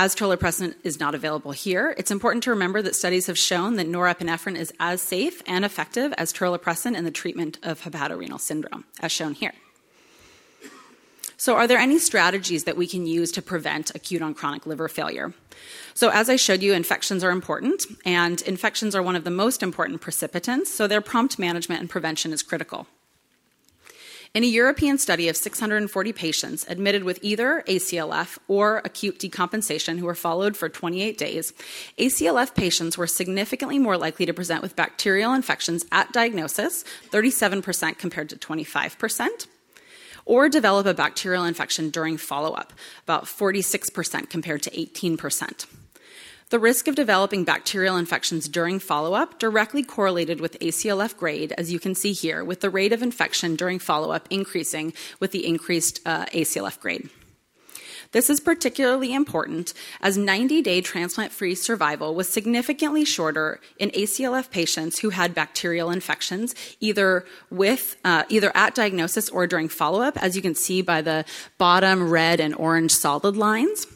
As 0.00 0.14
terlipressin 0.14 0.76
is 0.84 1.00
not 1.00 1.16
available 1.16 1.50
here, 1.50 1.92
it's 1.98 2.12
important 2.12 2.44
to 2.44 2.50
remember 2.50 2.80
that 2.82 2.94
studies 2.94 3.26
have 3.26 3.36
shown 3.36 3.74
that 3.74 3.88
norepinephrine 3.88 4.56
is 4.56 4.72
as 4.78 5.02
safe 5.02 5.42
and 5.44 5.64
effective 5.64 6.14
as 6.16 6.32
terlipressin 6.32 6.96
in 6.96 7.04
the 7.04 7.10
treatment 7.10 7.58
of 7.64 7.80
hepatorenal 7.80 8.38
syndrome, 8.38 8.84
as 9.00 9.10
shown 9.10 9.34
here. 9.34 9.54
So, 11.36 11.56
are 11.56 11.66
there 11.66 11.78
any 11.78 11.98
strategies 11.98 12.62
that 12.62 12.76
we 12.76 12.86
can 12.86 13.08
use 13.08 13.32
to 13.32 13.42
prevent 13.42 13.92
acute 13.92 14.22
on 14.22 14.34
chronic 14.34 14.66
liver 14.66 14.88
failure? 14.88 15.34
So, 15.94 16.10
as 16.10 16.30
I 16.30 16.36
showed 16.36 16.62
you, 16.62 16.74
infections 16.74 17.24
are 17.24 17.32
important, 17.32 17.84
and 18.04 18.40
infections 18.42 18.94
are 18.94 19.02
one 19.02 19.16
of 19.16 19.24
the 19.24 19.32
most 19.32 19.64
important 19.64 20.00
precipitants, 20.00 20.72
so 20.72 20.86
their 20.86 21.00
prompt 21.00 21.40
management 21.40 21.80
and 21.80 21.90
prevention 21.90 22.32
is 22.32 22.44
critical. 22.44 22.86
In 24.34 24.44
a 24.44 24.46
European 24.46 24.98
study 24.98 25.28
of 25.28 25.36
640 25.36 26.12
patients 26.12 26.66
admitted 26.68 27.02
with 27.02 27.18
either 27.22 27.64
ACLF 27.66 28.38
or 28.46 28.82
acute 28.84 29.18
decompensation 29.18 29.98
who 29.98 30.04
were 30.04 30.14
followed 30.14 30.54
for 30.54 30.68
28 30.68 31.16
days, 31.16 31.54
ACLF 31.98 32.54
patients 32.54 32.98
were 32.98 33.06
significantly 33.06 33.78
more 33.78 33.96
likely 33.96 34.26
to 34.26 34.34
present 34.34 34.60
with 34.60 34.76
bacterial 34.76 35.32
infections 35.32 35.86
at 35.90 36.12
diagnosis, 36.12 36.84
37% 37.10 37.96
compared 37.98 38.28
to 38.28 38.36
25%, 38.36 39.46
or 40.26 40.50
develop 40.50 40.86
a 40.86 40.92
bacterial 40.92 41.44
infection 41.44 41.88
during 41.88 42.18
follow 42.18 42.52
up, 42.52 42.74
about 43.04 43.24
46% 43.24 44.28
compared 44.28 44.62
to 44.62 44.70
18%. 44.70 45.66
The 46.50 46.58
risk 46.58 46.88
of 46.88 46.94
developing 46.94 47.44
bacterial 47.44 47.98
infections 47.98 48.48
during 48.48 48.78
follow 48.78 49.12
up 49.12 49.38
directly 49.38 49.82
correlated 49.82 50.40
with 50.40 50.58
ACLF 50.60 51.14
grade, 51.14 51.52
as 51.58 51.70
you 51.70 51.78
can 51.78 51.94
see 51.94 52.12
here, 52.12 52.42
with 52.42 52.62
the 52.62 52.70
rate 52.70 52.94
of 52.94 53.02
infection 53.02 53.54
during 53.54 53.78
follow 53.78 54.12
up 54.12 54.26
increasing 54.30 54.94
with 55.20 55.32
the 55.32 55.46
increased 55.46 56.00
uh, 56.06 56.24
ACLF 56.26 56.80
grade. 56.80 57.10
This 58.12 58.30
is 58.30 58.40
particularly 58.40 59.12
important 59.12 59.74
as 60.00 60.16
90 60.16 60.62
day 60.62 60.80
transplant 60.80 61.32
free 61.32 61.54
survival 61.54 62.14
was 62.14 62.30
significantly 62.30 63.04
shorter 63.04 63.60
in 63.78 63.90
ACLF 63.90 64.50
patients 64.50 65.00
who 65.00 65.10
had 65.10 65.34
bacterial 65.34 65.90
infections, 65.90 66.54
either, 66.80 67.26
with, 67.50 67.96
uh, 68.06 68.24
either 68.30 68.50
at 68.54 68.74
diagnosis 68.74 69.28
or 69.28 69.46
during 69.46 69.68
follow 69.68 70.00
up, 70.00 70.16
as 70.22 70.34
you 70.34 70.40
can 70.40 70.54
see 70.54 70.80
by 70.80 71.02
the 71.02 71.26
bottom 71.58 72.08
red 72.08 72.40
and 72.40 72.54
orange 72.54 72.92
solid 72.92 73.36
lines 73.36 73.86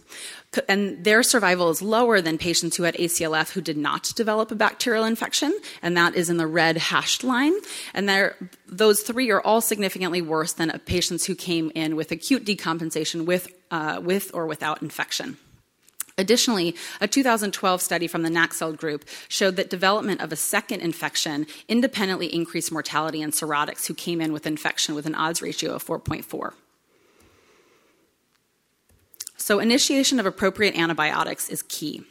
and 0.68 1.02
their 1.04 1.22
survival 1.22 1.70
is 1.70 1.80
lower 1.80 2.20
than 2.20 2.38
patients 2.38 2.76
who 2.76 2.82
had 2.82 2.94
ACLF 2.94 3.52
who 3.52 3.60
did 3.60 3.76
not 3.76 4.12
develop 4.14 4.50
a 4.50 4.54
bacterial 4.54 5.04
infection, 5.04 5.56
and 5.82 5.96
that 5.96 6.14
is 6.14 6.28
in 6.28 6.36
the 6.36 6.46
red 6.46 6.76
hashed 6.76 7.24
line. 7.24 7.54
And 7.94 8.34
those 8.66 9.00
three 9.02 9.30
are 9.30 9.40
all 9.40 9.60
significantly 9.60 10.20
worse 10.20 10.52
than 10.52 10.78
patients 10.84 11.24
who 11.24 11.34
came 11.34 11.72
in 11.74 11.96
with 11.96 12.12
acute 12.12 12.44
decompensation 12.44 13.24
with, 13.24 13.48
uh, 13.70 14.00
with 14.02 14.30
or 14.34 14.46
without 14.46 14.82
infection. 14.82 15.38
Additionally, 16.18 16.76
a 17.00 17.08
2012 17.08 17.80
study 17.80 18.06
from 18.06 18.22
the 18.22 18.28
NACSELD 18.28 18.76
group 18.76 19.04
showed 19.28 19.56
that 19.56 19.70
development 19.70 20.20
of 20.20 20.30
a 20.30 20.36
second 20.36 20.80
infection 20.80 21.46
independently 21.68 22.26
increased 22.26 22.70
mortality 22.70 23.22
in 23.22 23.30
cirrhotics 23.30 23.86
who 23.86 23.94
came 23.94 24.20
in 24.20 24.32
with 24.32 24.46
infection 24.46 24.94
with 24.94 25.06
an 25.06 25.14
odds 25.14 25.40
ratio 25.40 25.72
of 25.72 25.84
4.4. 25.84 26.52
So, 29.42 29.58
initiation 29.58 30.20
of 30.20 30.24
appropriate 30.24 30.78
antibiotics 30.78 31.48
is 31.48 31.62
key. 31.62 32.04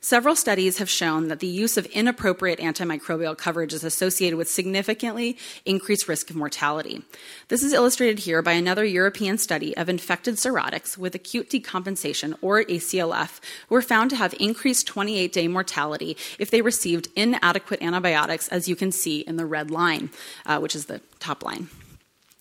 Several 0.00 0.34
studies 0.34 0.78
have 0.78 0.88
shown 0.88 1.28
that 1.28 1.40
the 1.40 1.46
use 1.46 1.76
of 1.76 1.84
inappropriate 1.86 2.58
antimicrobial 2.58 3.36
coverage 3.36 3.74
is 3.74 3.84
associated 3.84 4.38
with 4.38 4.48
significantly 4.48 5.36
increased 5.66 6.08
risk 6.08 6.30
of 6.30 6.36
mortality. 6.36 7.02
This 7.48 7.62
is 7.62 7.74
illustrated 7.74 8.20
here 8.20 8.40
by 8.40 8.52
another 8.52 8.82
European 8.82 9.36
study 9.36 9.76
of 9.76 9.90
infected 9.90 10.36
cirrhotics 10.36 10.96
with 10.96 11.14
acute 11.14 11.50
decompensation 11.50 12.34
or 12.40 12.64
ACLF 12.64 13.40
who 13.68 13.74
were 13.74 13.82
found 13.82 14.08
to 14.08 14.16
have 14.16 14.34
increased 14.40 14.86
28 14.86 15.34
day 15.34 15.48
mortality 15.48 16.16
if 16.38 16.50
they 16.50 16.62
received 16.62 17.08
inadequate 17.14 17.82
antibiotics, 17.82 18.48
as 18.48 18.68
you 18.68 18.74
can 18.74 18.90
see 18.90 19.20
in 19.20 19.36
the 19.36 19.44
red 19.44 19.70
line, 19.70 20.08
uh, 20.46 20.58
which 20.58 20.74
is 20.74 20.86
the 20.86 21.02
top 21.20 21.44
line. 21.44 21.68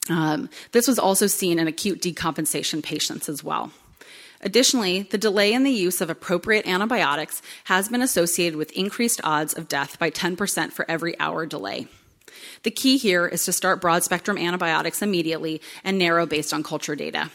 Um, 0.09 0.49
this 0.71 0.87
was 0.87 0.97
also 0.97 1.27
seen 1.27 1.59
in 1.59 1.67
acute 1.67 2.01
decompensation 2.01 2.81
patients 2.81 3.27
as 3.27 3.43
well. 3.43 3.73
Additionally, 4.43 5.03
the 5.03 5.17
delay 5.17 5.53
in 5.53 5.63
the 5.63 5.71
use 5.71 6.01
of 6.01 6.09
appropriate 6.09 6.67
antibiotics 6.67 7.41
has 7.65 7.87
been 7.87 8.01
associated 8.01 8.57
with 8.57 8.71
increased 8.73 9.21
odds 9.23 9.53
of 9.53 9.69
death 9.69 9.97
by 9.97 10.11
10% 10.11 10.73
for 10.73 10.85
every 10.89 11.17
hour 11.17 11.45
delay. 11.45 11.87
The 12.63 12.71
key 12.71 12.97
here 12.97 13.25
is 13.25 13.45
to 13.45 13.53
start 13.53 13.79
broad 13.79 14.03
spectrum 14.03 14.37
antibiotics 14.37 15.01
immediately 15.01 15.61
and 15.83 15.97
narrow 15.97 16.25
based 16.25 16.53
on 16.53 16.61
culture 16.61 16.95
data. 16.95 17.31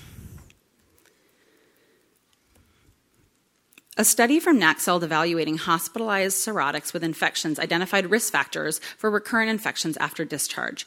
A 3.96 4.04
study 4.04 4.38
from 4.38 4.60
NACSELD 4.60 5.02
evaluating 5.02 5.58
hospitalized 5.58 6.36
cirrhotics 6.36 6.92
with 6.92 7.02
infections 7.02 7.58
identified 7.58 8.10
risk 8.10 8.32
factors 8.32 8.80
for 8.96 9.10
recurrent 9.10 9.50
infections 9.50 9.96
after 9.96 10.24
discharge. 10.24 10.86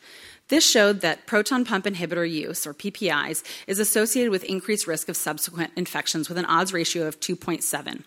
This 0.51 0.70
showed 0.70 1.00
that 1.00 1.27
proton 1.27 1.63
pump 1.63 1.86
inhibitor 1.86 2.29
use, 2.29 2.67
or 2.67 2.74
PPIs, 2.74 3.41
is 3.67 3.79
associated 3.79 4.31
with 4.31 4.43
increased 4.43 4.86
risk 4.86 5.08
of 5.08 5.15
subsequent 5.15 5.72
infections 5.77 6.27
with 6.27 6.38
an 6.38 6.43
odds 6.43 6.74
ratio 6.74 7.08
of 7.08 7.22
2.7. 7.22 8.03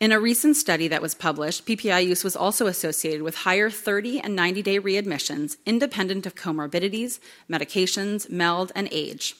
In 0.00 0.10
a 0.10 0.18
recent 0.18 0.56
study 0.56 0.88
that 0.88 1.00
was 1.00 1.14
published, 1.14 1.64
PPI 1.64 2.04
use 2.06 2.24
was 2.24 2.34
also 2.34 2.66
associated 2.66 3.22
with 3.22 3.36
higher 3.36 3.70
30 3.70 4.18
and 4.18 4.34
90 4.34 4.62
day 4.62 4.80
readmissions, 4.80 5.56
independent 5.64 6.26
of 6.26 6.34
comorbidities, 6.34 7.20
medications, 7.48 8.28
MELD, 8.28 8.72
and 8.74 8.88
age. 8.90 9.36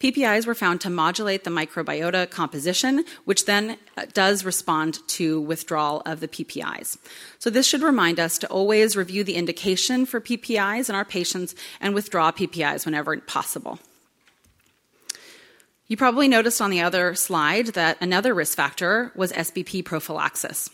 PPIs 0.00 0.46
were 0.46 0.54
found 0.54 0.80
to 0.82 0.90
modulate 0.90 1.42
the 1.42 1.50
microbiota 1.50 2.30
composition, 2.30 3.04
which 3.24 3.46
then 3.46 3.76
uh, 3.96 4.06
does 4.12 4.44
respond 4.44 5.00
to 5.08 5.40
withdrawal 5.40 6.02
of 6.06 6.20
the 6.20 6.28
PPIs. 6.28 6.98
So, 7.40 7.50
this 7.50 7.66
should 7.66 7.82
remind 7.82 8.20
us 8.20 8.38
to 8.38 8.46
always 8.46 8.96
review 8.96 9.24
the 9.24 9.34
indication 9.34 10.06
for 10.06 10.20
PPIs 10.20 10.88
in 10.88 10.94
our 10.94 11.04
patients 11.04 11.56
and 11.80 11.94
withdraw 11.94 12.30
PPIs 12.30 12.84
whenever 12.84 13.18
possible. 13.18 13.80
You 15.88 15.96
probably 15.96 16.28
noticed 16.28 16.60
on 16.60 16.70
the 16.70 16.82
other 16.82 17.14
slide 17.14 17.68
that 17.68 17.96
another 18.00 18.34
risk 18.34 18.56
factor 18.56 19.10
was 19.16 19.32
SBP 19.32 19.84
prophylaxis. 19.84 20.70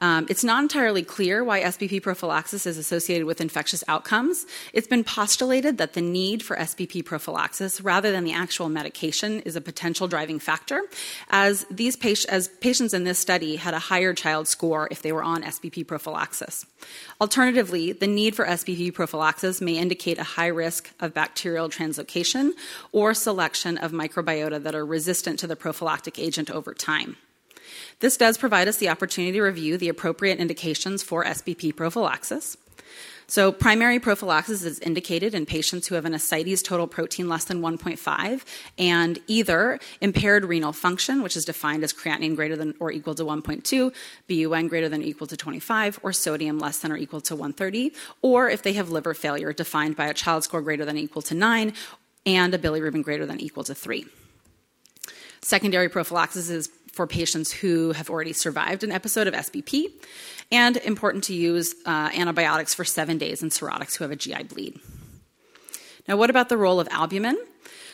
Um, 0.00 0.26
it's 0.30 0.42
not 0.42 0.62
entirely 0.62 1.02
clear 1.02 1.44
why 1.44 1.60
SBP 1.60 2.02
prophylaxis 2.02 2.66
is 2.66 2.78
associated 2.78 3.26
with 3.26 3.40
infectious 3.40 3.84
outcomes. 3.86 4.46
It's 4.72 4.86
been 4.86 5.04
postulated 5.04 5.78
that 5.78 5.92
the 5.92 6.00
need 6.00 6.42
for 6.42 6.56
SBP 6.56 7.04
prophylaxis, 7.04 7.80
rather 7.80 8.10
than 8.10 8.24
the 8.24 8.32
actual 8.32 8.68
medication, 8.68 9.40
is 9.40 9.56
a 9.56 9.60
potential 9.60 10.08
driving 10.08 10.38
factor, 10.38 10.82
as 11.30 11.66
these 11.70 11.98
as 12.26 12.48
patients 12.48 12.94
in 12.94 13.04
this 13.04 13.18
study 13.18 13.56
had 13.56 13.74
a 13.74 13.78
higher 13.78 14.14
child 14.14 14.48
score 14.48 14.88
if 14.90 15.02
they 15.02 15.12
were 15.12 15.22
on 15.22 15.42
SBP 15.42 15.86
prophylaxis. 15.86 16.64
Alternatively, 17.20 17.92
the 17.92 18.06
need 18.06 18.34
for 18.34 18.46
SBP 18.46 18.94
prophylaxis 18.94 19.60
may 19.60 19.76
indicate 19.76 20.18
a 20.18 20.24
high 20.24 20.46
risk 20.46 20.90
of 21.00 21.12
bacterial 21.12 21.68
translocation 21.68 22.52
or 22.92 23.12
selection 23.12 23.76
of 23.78 23.92
microbiota 23.92 24.62
that 24.62 24.74
are 24.74 24.86
resistant 24.86 25.38
to 25.38 25.46
the 25.46 25.56
prophylactic 25.56 26.18
agent 26.18 26.50
over 26.50 26.72
time. 26.72 27.16
This 28.00 28.16
does 28.16 28.38
provide 28.38 28.66
us 28.66 28.78
the 28.78 28.88
opportunity 28.88 29.32
to 29.32 29.42
review 29.42 29.76
the 29.76 29.90
appropriate 29.90 30.38
indications 30.38 31.02
for 31.02 31.24
SBP 31.24 31.76
prophylaxis. 31.76 32.56
So, 33.26 33.52
primary 33.52 34.00
prophylaxis 34.00 34.64
is 34.64 34.80
indicated 34.80 35.34
in 35.34 35.46
patients 35.46 35.86
who 35.86 35.94
have 35.94 36.04
an 36.04 36.14
ascites 36.14 36.62
total 36.62 36.88
protein 36.88 37.28
less 37.28 37.44
than 37.44 37.60
1.5 37.60 38.42
and 38.76 39.20
either 39.28 39.78
impaired 40.00 40.44
renal 40.46 40.72
function, 40.72 41.22
which 41.22 41.36
is 41.36 41.44
defined 41.44 41.84
as 41.84 41.92
creatinine 41.92 42.34
greater 42.34 42.56
than 42.56 42.74
or 42.80 42.90
equal 42.90 43.14
to 43.14 43.22
1.2, 43.22 43.94
BUN 44.26 44.66
greater 44.66 44.88
than 44.88 45.02
or 45.02 45.04
equal 45.04 45.28
to 45.28 45.36
25, 45.36 46.00
or 46.02 46.12
sodium 46.12 46.58
less 46.58 46.78
than 46.78 46.90
or 46.90 46.96
equal 46.96 47.20
to 47.20 47.36
130, 47.36 47.92
or 48.20 48.50
if 48.50 48.64
they 48.64 48.72
have 48.72 48.90
liver 48.90 49.14
failure, 49.14 49.52
defined 49.52 49.94
by 49.94 50.06
a 50.06 50.14
child 50.14 50.42
score 50.42 50.60
greater 50.60 50.84
than 50.84 50.96
or 50.96 51.00
equal 51.00 51.22
to 51.22 51.34
9 51.34 51.72
and 52.26 52.52
a 52.52 52.58
bilirubin 52.58 53.04
greater 53.04 53.26
than 53.26 53.36
or 53.36 53.40
equal 53.40 53.62
to 53.62 53.76
3. 53.76 54.06
Secondary 55.42 55.88
prophylaxis 55.88 56.50
is 56.50 56.68
for 56.92 57.06
patients 57.06 57.52
who 57.52 57.92
have 57.92 58.10
already 58.10 58.32
survived 58.32 58.84
an 58.84 58.92
episode 58.92 59.26
of 59.26 59.34
SBP, 59.34 59.86
and 60.52 60.76
important 60.78 61.24
to 61.24 61.34
use 61.34 61.74
uh, 61.86 62.10
antibiotics 62.14 62.74
for 62.74 62.84
seven 62.84 63.18
days 63.18 63.42
in 63.42 63.50
cirrhotics 63.50 63.96
who 63.96 64.04
have 64.04 64.10
a 64.10 64.16
GI 64.16 64.44
bleed. 64.44 64.78
Now, 66.08 66.16
what 66.16 66.30
about 66.30 66.48
the 66.48 66.56
role 66.56 66.80
of 66.80 66.88
albumin? 66.90 67.38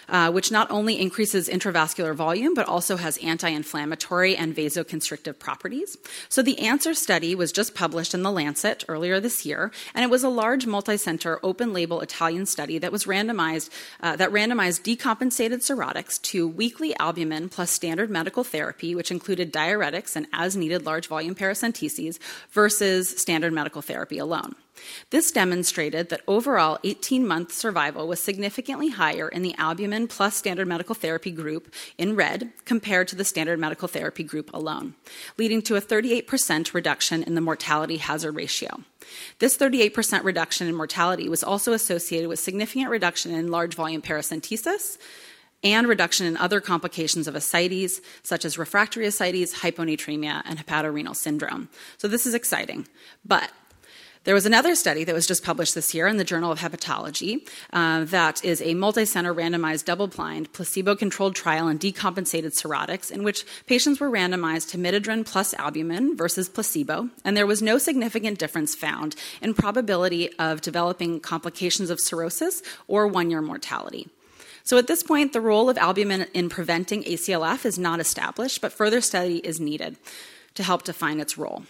Uh, 0.09 0.31
which 0.31 0.51
not 0.51 0.71
only 0.71 1.01
increases 1.01 1.49
intravascular 1.49 2.15
volume, 2.15 2.55
but 2.55 2.67
also 2.67 2.97
has 2.97 3.17
anti 3.19 3.49
inflammatory 3.49 4.37
and 4.37 4.55
vasoconstrictive 4.55 5.39
properties. 5.39 5.97
So, 6.29 6.43
the 6.43 6.57
ANSWER 6.61 6.95
study 6.95 7.35
was 7.35 7.53
just 7.53 7.75
published 7.75 8.15
in 8.15 8.23
The 8.23 8.31
Lancet 8.31 8.85
earlier 8.89 9.21
this 9.21 9.47
year, 9.47 9.71
and 9.95 10.05
it 10.05 10.11
was 10.11 10.25
a 10.25 10.29
large 10.29 10.67
multi 10.67 10.97
center 10.97 11.41
open 11.43 11.73
label 11.73 12.01
Italian 12.01 12.47
study 12.47 12.79
that 12.79 12.93
was 12.93 13.05
randomized, 13.05 13.71
uh, 14.01 14.17
that 14.17 14.31
randomized 14.31 14.83
decompensated 14.83 15.59
cirrhotics 15.59 16.21
to 16.23 16.47
weekly 16.47 16.97
albumin 16.99 17.49
plus 17.49 17.71
standard 17.71 18.11
medical 18.11 18.45
therapy, 18.45 18.95
which 18.95 19.11
included 19.11 19.53
diuretics 19.53 20.17
and 20.17 20.27
as 20.33 20.57
needed 20.57 20.85
large 20.85 21.07
volume 21.07 21.35
paracenteses, 21.35 22.19
versus 22.51 23.09
standard 23.09 23.53
medical 23.53 23.83
therapy 23.83 24.19
alone. 24.19 24.55
This 25.11 25.31
demonstrated 25.31 26.09
that 26.09 26.23
overall 26.27 26.79
18 26.85 27.27
month 27.27 27.53
survival 27.53 28.09
was 28.09 28.21
significantly 28.21 28.91
higher 28.91 29.29
in 29.29 29.43
the 29.43 29.55
albumin 29.59 30.09
plus 30.09 30.37
standard 30.37 30.69
medical 30.69 30.95
therapy 30.95 31.31
group 31.31 31.73
in 31.99 32.17
red 32.17 32.53
compared 32.65 33.09
to 33.09 33.17
the 33.17 33.25
standard 33.25 33.59
medical 33.59 33.89
therapy 33.89 34.23
group 34.23 34.53
alone, 34.53 34.95
leading 35.39 35.63
to 35.63 35.77
a 35.77 35.81
38% 35.81 36.75
reduction 36.75 37.23
in 37.23 37.35
the 37.35 37.41
mortality 37.41 37.99
hazard 37.99 38.33
ratio. 38.33 38.83
This 39.39 39.57
38% 39.57 40.25
reduction 40.25 40.67
in 40.67 40.75
mortality 40.75 41.29
was 41.29 41.45
also 41.45 41.73
associated 41.73 42.29
with 42.29 42.39
significant 42.39 42.91
reduction 42.91 43.33
in 43.33 43.51
large 43.51 43.75
volume 43.75 44.03
paracentesis 44.03 44.99
and 45.63 45.89
reduction 45.89 46.27
in 46.27 46.37
other 46.37 46.61
complications 46.61 47.27
of 47.27 47.35
ascites, 47.35 48.01
such 48.23 48.45
as 48.45 48.59
refractory 48.59 49.07
ascites, 49.07 49.55
hyponatremia, 49.55 50.43
and 50.45 50.59
hepatorenal 50.59 51.17
syndrome. 51.17 51.69
So 51.99 52.09
this 52.09 52.27
is 52.27 52.35
exciting. 52.35 52.87
But 53.25 53.51
there 54.27 54.35
was 54.35 54.45
another 54.45 54.75
study 54.75 55.05
that 55.05 55.15
was 55.15 55.27
just 55.27 55.45
published 55.45 55.77
this 55.77 55.95
year 55.95 56.09
in 56.09 56.17
the 56.17 56.25
Journal 56.25 56.51
of 56.51 56.59
Hepatology 56.59 57.49
uh, 57.73 58.05
that 58.07 58.45
is 58.45 58.61
a 58.61 58.75
multi-center 58.75 59.33
randomized 59.33 59.85
double-blind 59.85 60.53
placebo-controlled 60.53 61.37
trial 61.37 61.69
in 61.69 61.79
decompensated 61.79 62.61
cirrhotics 62.61 63.13
in 63.13 63.23
which 63.23 63.47
patients 63.67 64.01
were 64.01 64.11
randomized 64.11 64.69
to 64.71 64.79
midodrine 64.79 65.25
plus 65.25 65.55
albumin 65.55 66.17
versus 66.17 66.49
placebo, 66.49 67.09
and 67.25 67.37
there 67.37 67.47
was 67.47 67.63
no 67.63 67.79
significant 67.79 68.41
difference 68.41 68.75
found 68.75 69.15
in 69.41 69.55
probability 69.55 70.37
of 70.41 70.61
developing 70.61 71.21
complications 71.21 71.89
of 71.89 72.01
cirrhosis 72.01 72.63
or 72.89 73.07
one-year 73.07 73.41
mortality. 73.41 74.09
So 74.65 74.77
at 74.77 74.89
this 74.89 75.05
point, 75.05 75.35
the 75.35 75.41
role 75.41 75.71
of 75.71 75.79
albumin 75.79 76.27
in 76.35 76.49
preventing 76.49 77.05
ACLF 77.05 77.65
is 77.65 77.79
not 77.79 78.01
established, 78.01 78.61
but 78.61 78.73
further 78.73 79.01
study 79.01 79.37
is 79.37 79.61
needed 79.61 79.97
to 80.57 80.65
help 80.65 80.83
define 80.83 81.21
its 81.21 81.39
role. 81.39 81.63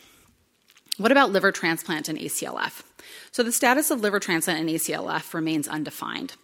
What 0.99 1.13
about 1.13 1.31
liver 1.31 1.53
transplant 1.53 2.09
and 2.09 2.19
ACLF? 2.19 2.83
So, 3.31 3.43
the 3.43 3.53
status 3.53 3.91
of 3.91 4.01
liver 4.01 4.19
transplant 4.19 4.61
and 4.61 4.69
ACLF 4.69 5.35
remains 5.35 5.69
undefined. 5.69 6.35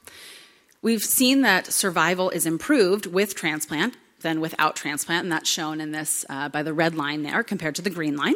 We've 0.83 1.03
seen 1.03 1.41
that 1.43 1.67
survival 1.69 2.29
is 2.31 2.45
improved 2.45 3.07
with 3.07 3.35
transplant 3.35 3.97
than 4.21 4.41
without 4.41 4.77
transplant, 4.77 5.25
and 5.25 5.33
that's 5.33 5.49
shown 5.49 5.81
in 5.81 5.93
this 5.93 6.25
uh, 6.29 6.49
by 6.49 6.63
the 6.63 6.75
red 6.75 6.95
line 6.95 7.23
there 7.23 7.43
compared 7.43 7.75
to 7.77 7.83
the 7.83 7.91
green 7.91 8.17
line. 8.17 8.35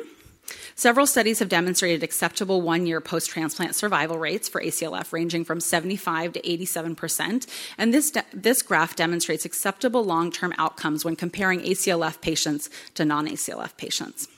Several 0.75 1.07
studies 1.07 1.41
have 1.41 1.49
demonstrated 1.49 2.03
acceptable 2.03 2.63
one 2.63 2.87
year 2.87 3.01
post 3.01 3.29
transplant 3.31 3.75
survival 3.75 4.19
rates 4.19 4.49
for 4.49 4.61
ACLF 4.61 5.13
ranging 5.13 5.45
from 5.45 5.61
75 5.61 6.35
to 6.35 6.41
87%. 6.41 7.47
And 7.77 7.93
this, 7.93 8.11
de- 8.13 8.25
this 8.33 8.63
graph 8.63 8.95
demonstrates 8.97 9.45
acceptable 9.45 10.05
long 10.05 10.31
term 10.31 10.55
outcomes 10.57 11.05
when 11.05 11.17
comparing 11.17 11.61
ACLF 11.61 12.21
patients 12.21 12.71
to 12.95 13.05
non 13.05 13.27
ACLF 13.27 13.77
patients. 13.77 14.29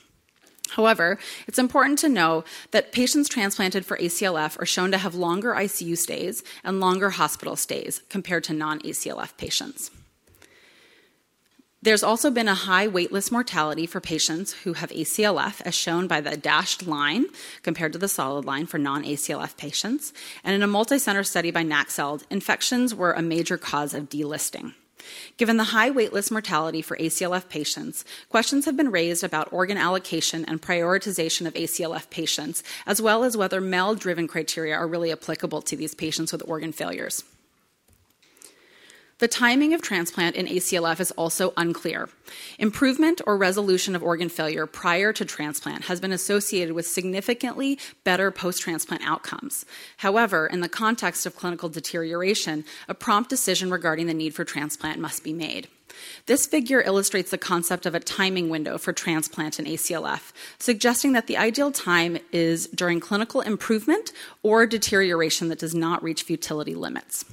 However, 0.71 1.19
it's 1.47 1.59
important 1.59 1.99
to 1.99 2.09
know 2.09 2.43
that 2.71 2.91
patients 2.91 3.29
transplanted 3.29 3.85
for 3.85 3.97
ACLF 3.97 4.61
are 4.61 4.65
shown 4.65 4.91
to 4.91 4.97
have 4.97 5.15
longer 5.15 5.53
ICU 5.53 5.97
stays 5.97 6.43
and 6.63 6.79
longer 6.79 7.11
hospital 7.11 7.55
stays 7.55 8.01
compared 8.09 8.43
to 8.45 8.53
non 8.53 8.79
ACLF 8.79 9.35
patients. 9.37 9.91
There's 11.81 12.03
also 12.03 12.29
been 12.29 12.49
a 12.49 12.55
high 12.55 12.89
waitlist 12.89 13.31
mortality 13.31 13.85
for 13.85 14.01
patients 14.01 14.51
who 14.51 14.73
have 14.73 14.89
ACLF, 14.89 15.61
as 15.61 15.73
shown 15.73 16.07
by 16.07 16.19
the 16.19 16.35
dashed 16.35 16.85
line 16.85 17.27
compared 17.63 17.93
to 17.93 17.99
the 17.99 18.09
solid 18.09 18.43
line 18.43 18.65
for 18.65 18.77
non 18.77 19.03
ACLF 19.03 19.55
patients. 19.55 20.11
And 20.43 20.53
in 20.53 20.61
a 20.61 20.67
multi-center 20.67 21.23
study 21.23 21.51
by 21.51 21.63
NACSELD, 21.63 22.23
infections 22.29 22.93
were 22.93 23.13
a 23.13 23.21
major 23.21 23.57
cause 23.57 23.93
of 23.93 24.09
delisting. 24.09 24.73
Given 25.37 25.57
the 25.57 25.65
high 25.65 25.89
waitlist 25.89 26.31
mortality 26.31 26.81
for 26.81 26.97
ACLF 26.97 27.49
patients, 27.49 28.05
questions 28.29 28.65
have 28.65 28.77
been 28.77 28.91
raised 28.91 29.23
about 29.23 29.51
organ 29.53 29.77
allocation 29.77 30.45
and 30.45 30.61
prioritization 30.61 31.47
of 31.47 31.53
ACLF 31.53 32.09
patients, 32.09 32.63
as 32.85 33.01
well 33.01 33.23
as 33.23 33.37
whether 33.37 33.61
MELD 33.61 33.99
driven 33.99 34.27
criteria 34.27 34.75
are 34.75 34.87
really 34.87 35.11
applicable 35.11 35.61
to 35.63 35.75
these 35.75 35.95
patients 35.95 36.31
with 36.31 36.47
organ 36.47 36.71
failures. 36.71 37.23
The 39.19 39.27
timing 39.27 39.73
of 39.73 39.81
transplant 39.81 40.37
in 40.37 40.45
ACLF 40.45 41.01
is 41.01 41.11
also 41.11 41.51
unclear. 41.57 42.07
Improvement 42.57 43.19
or 43.27 43.35
resolution 43.35 43.93
of 43.93 44.01
organ 44.01 44.29
failure 44.29 44.65
prior 44.65 45.11
to 45.11 45.25
transplant 45.25 45.85
has 45.85 45.99
been 45.99 46.13
associated 46.13 46.73
with 46.73 46.87
significantly 46.87 47.77
better 48.05 48.31
post 48.31 48.61
transplant 48.61 49.03
outcomes. 49.03 49.65
However, 49.97 50.47
in 50.47 50.61
the 50.61 50.69
context 50.69 51.25
of 51.25 51.35
clinical 51.35 51.67
deterioration, 51.67 52.63
a 52.87 52.93
prompt 52.93 53.29
decision 53.29 53.69
regarding 53.69 54.07
the 54.07 54.13
need 54.13 54.33
for 54.33 54.45
transplant 54.45 54.99
must 54.99 55.21
be 55.21 55.33
made. 55.33 55.67
This 56.25 56.47
figure 56.47 56.81
illustrates 56.81 57.29
the 57.29 57.37
concept 57.37 57.85
of 57.85 57.93
a 57.93 57.99
timing 57.99 58.47
window 58.47 58.77
for 58.77 58.93
transplant 58.93 59.59
in 59.59 59.65
ACLF, 59.65 60.31
suggesting 60.59 61.11
that 61.11 61.27
the 61.27 61.35
ideal 61.35 61.73
time 61.73 62.19
is 62.31 62.67
during 62.67 63.01
clinical 63.01 63.41
improvement 63.41 64.13
or 64.43 64.65
deterioration 64.65 65.49
that 65.49 65.59
does 65.59 65.75
not 65.75 66.01
reach 66.01 66.23
futility 66.23 66.73
limits. 66.73 67.25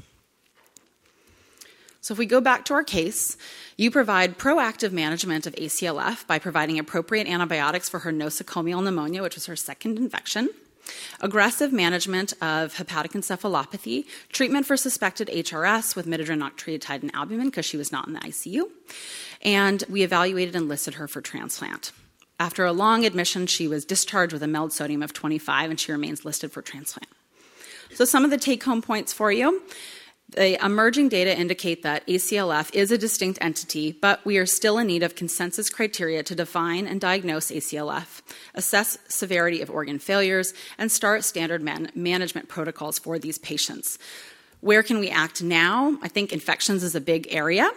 So, 2.06 2.12
if 2.12 2.18
we 2.18 2.26
go 2.26 2.40
back 2.40 2.64
to 2.66 2.74
our 2.74 2.84
case, 2.84 3.36
you 3.76 3.90
provide 3.90 4.38
proactive 4.38 4.92
management 4.92 5.44
of 5.44 5.56
ACLF 5.56 6.24
by 6.28 6.38
providing 6.38 6.78
appropriate 6.78 7.26
antibiotics 7.26 7.88
for 7.88 7.98
her 7.98 8.12
nosocomial 8.12 8.80
pneumonia, 8.80 9.22
which 9.22 9.34
was 9.34 9.46
her 9.46 9.56
second 9.56 9.98
infection, 9.98 10.48
aggressive 11.20 11.72
management 11.72 12.32
of 12.40 12.76
hepatic 12.76 13.10
encephalopathy, 13.10 14.04
treatment 14.28 14.66
for 14.66 14.76
suspected 14.76 15.26
HRS 15.26 15.96
with 15.96 16.06
midodrine 16.06 16.48
octreotide 16.48 17.02
and 17.02 17.12
albumin 17.12 17.46
because 17.46 17.66
she 17.66 17.76
was 17.76 17.90
not 17.90 18.06
in 18.06 18.12
the 18.12 18.20
ICU, 18.20 18.70
and 19.42 19.82
we 19.88 20.04
evaluated 20.04 20.54
and 20.54 20.68
listed 20.68 20.94
her 20.94 21.08
for 21.08 21.20
transplant. 21.20 21.90
After 22.38 22.64
a 22.64 22.72
long 22.72 23.04
admission, 23.04 23.48
she 23.48 23.66
was 23.66 23.84
discharged 23.84 24.32
with 24.32 24.44
a 24.44 24.46
MELD 24.46 24.72
sodium 24.72 25.02
of 25.02 25.12
25 25.12 25.70
and 25.70 25.80
she 25.80 25.90
remains 25.90 26.24
listed 26.24 26.52
for 26.52 26.62
transplant. 26.62 27.10
So, 27.94 28.04
some 28.04 28.24
of 28.24 28.30
the 28.30 28.38
take 28.38 28.62
home 28.62 28.82
points 28.82 29.12
for 29.12 29.32
you. 29.32 29.62
The 30.30 30.62
emerging 30.64 31.08
data 31.08 31.38
indicate 31.38 31.84
that 31.84 32.04
ACLF 32.08 32.74
is 32.74 32.90
a 32.90 32.98
distinct 32.98 33.38
entity, 33.40 33.92
but 33.92 34.24
we 34.24 34.38
are 34.38 34.46
still 34.46 34.76
in 34.78 34.88
need 34.88 35.04
of 35.04 35.14
consensus 35.14 35.70
criteria 35.70 36.24
to 36.24 36.34
define 36.34 36.88
and 36.88 37.00
diagnose 37.00 37.52
ACLF, 37.52 38.22
assess 38.54 38.98
severity 39.08 39.62
of 39.62 39.70
organ 39.70 40.00
failures, 40.00 40.52
and 40.78 40.90
start 40.90 41.22
standard 41.22 41.62
man- 41.62 41.92
management 41.94 42.48
protocols 42.48 42.98
for 42.98 43.20
these 43.20 43.38
patients. 43.38 44.00
Where 44.62 44.82
can 44.82 44.98
we 44.98 45.10
act 45.10 45.44
now? 45.44 45.96
I 46.02 46.08
think 46.08 46.32
infections 46.32 46.82
is 46.82 46.96
a 46.96 47.00
big 47.00 47.28
area 47.30 47.70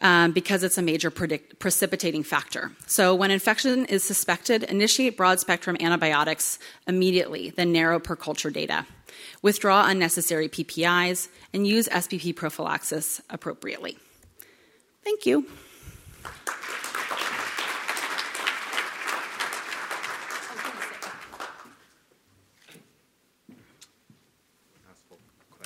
um, 0.00 0.30
because 0.30 0.62
it's 0.62 0.78
a 0.78 0.82
major 0.82 1.10
predict- 1.10 1.58
precipitating 1.58 2.22
factor. 2.22 2.70
So, 2.86 3.16
when 3.16 3.32
infection 3.32 3.84
is 3.86 4.04
suspected, 4.04 4.62
initiate 4.62 5.16
broad 5.16 5.40
spectrum 5.40 5.76
antibiotics 5.80 6.60
immediately, 6.86 7.50
then 7.50 7.72
narrow 7.72 7.98
per 7.98 8.14
culture 8.14 8.50
data 8.50 8.86
withdraw 9.46 9.86
unnecessary 9.86 10.48
PPIs, 10.48 11.28
and 11.52 11.64
use 11.64 11.86
SBP 11.86 12.34
prophylaxis 12.34 13.22
appropriately. 13.30 13.96
Thank 15.04 15.24
you. 15.24 15.46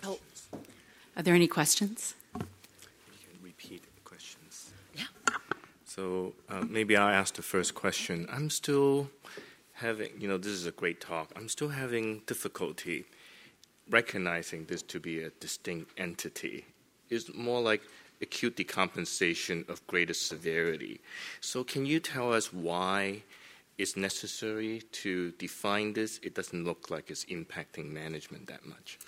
Oh. 0.04 0.18
Are 1.16 1.22
there 1.22 1.34
any 1.34 1.48
questions? 1.48 2.12
You 2.34 2.40
can 3.30 3.42
repeat 3.42 3.82
questions. 4.04 4.72
Yeah. 4.94 5.04
So 5.86 6.34
uh, 6.50 6.66
maybe 6.68 6.98
I'll 6.98 7.08
ask 7.08 7.32
the 7.32 7.40
first 7.54 7.74
question. 7.74 8.28
I'm 8.30 8.50
still 8.50 9.08
having, 9.72 10.10
you 10.20 10.28
know, 10.28 10.36
this 10.36 10.52
is 10.52 10.66
a 10.66 10.70
great 10.70 11.00
talk. 11.00 11.30
I'm 11.34 11.48
still 11.48 11.70
having 11.70 12.18
difficulty 12.26 13.06
recognizing 13.90 14.64
this 14.66 14.82
to 14.82 15.00
be 15.00 15.22
a 15.22 15.30
distinct 15.40 15.98
entity. 15.98 16.64
is 17.10 17.34
more 17.34 17.60
like 17.60 17.82
acute 18.22 18.56
decompensation 18.56 19.68
of 19.68 19.84
greater 19.86 20.14
severity. 20.14 21.00
So, 21.40 21.64
can 21.64 21.86
you 21.86 21.98
tell 22.00 22.32
us 22.32 22.52
why 22.52 23.22
it's 23.78 23.96
necessary 23.96 24.82
to 24.92 25.32
define 25.32 25.92
this? 25.94 26.20
It 26.22 26.34
doesn't 26.34 26.64
look 26.64 26.90
like 26.90 27.10
it's 27.10 27.24
impacting 27.24 27.90
management 27.90 28.46
that 28.46 28.64
much. 28.64 28.98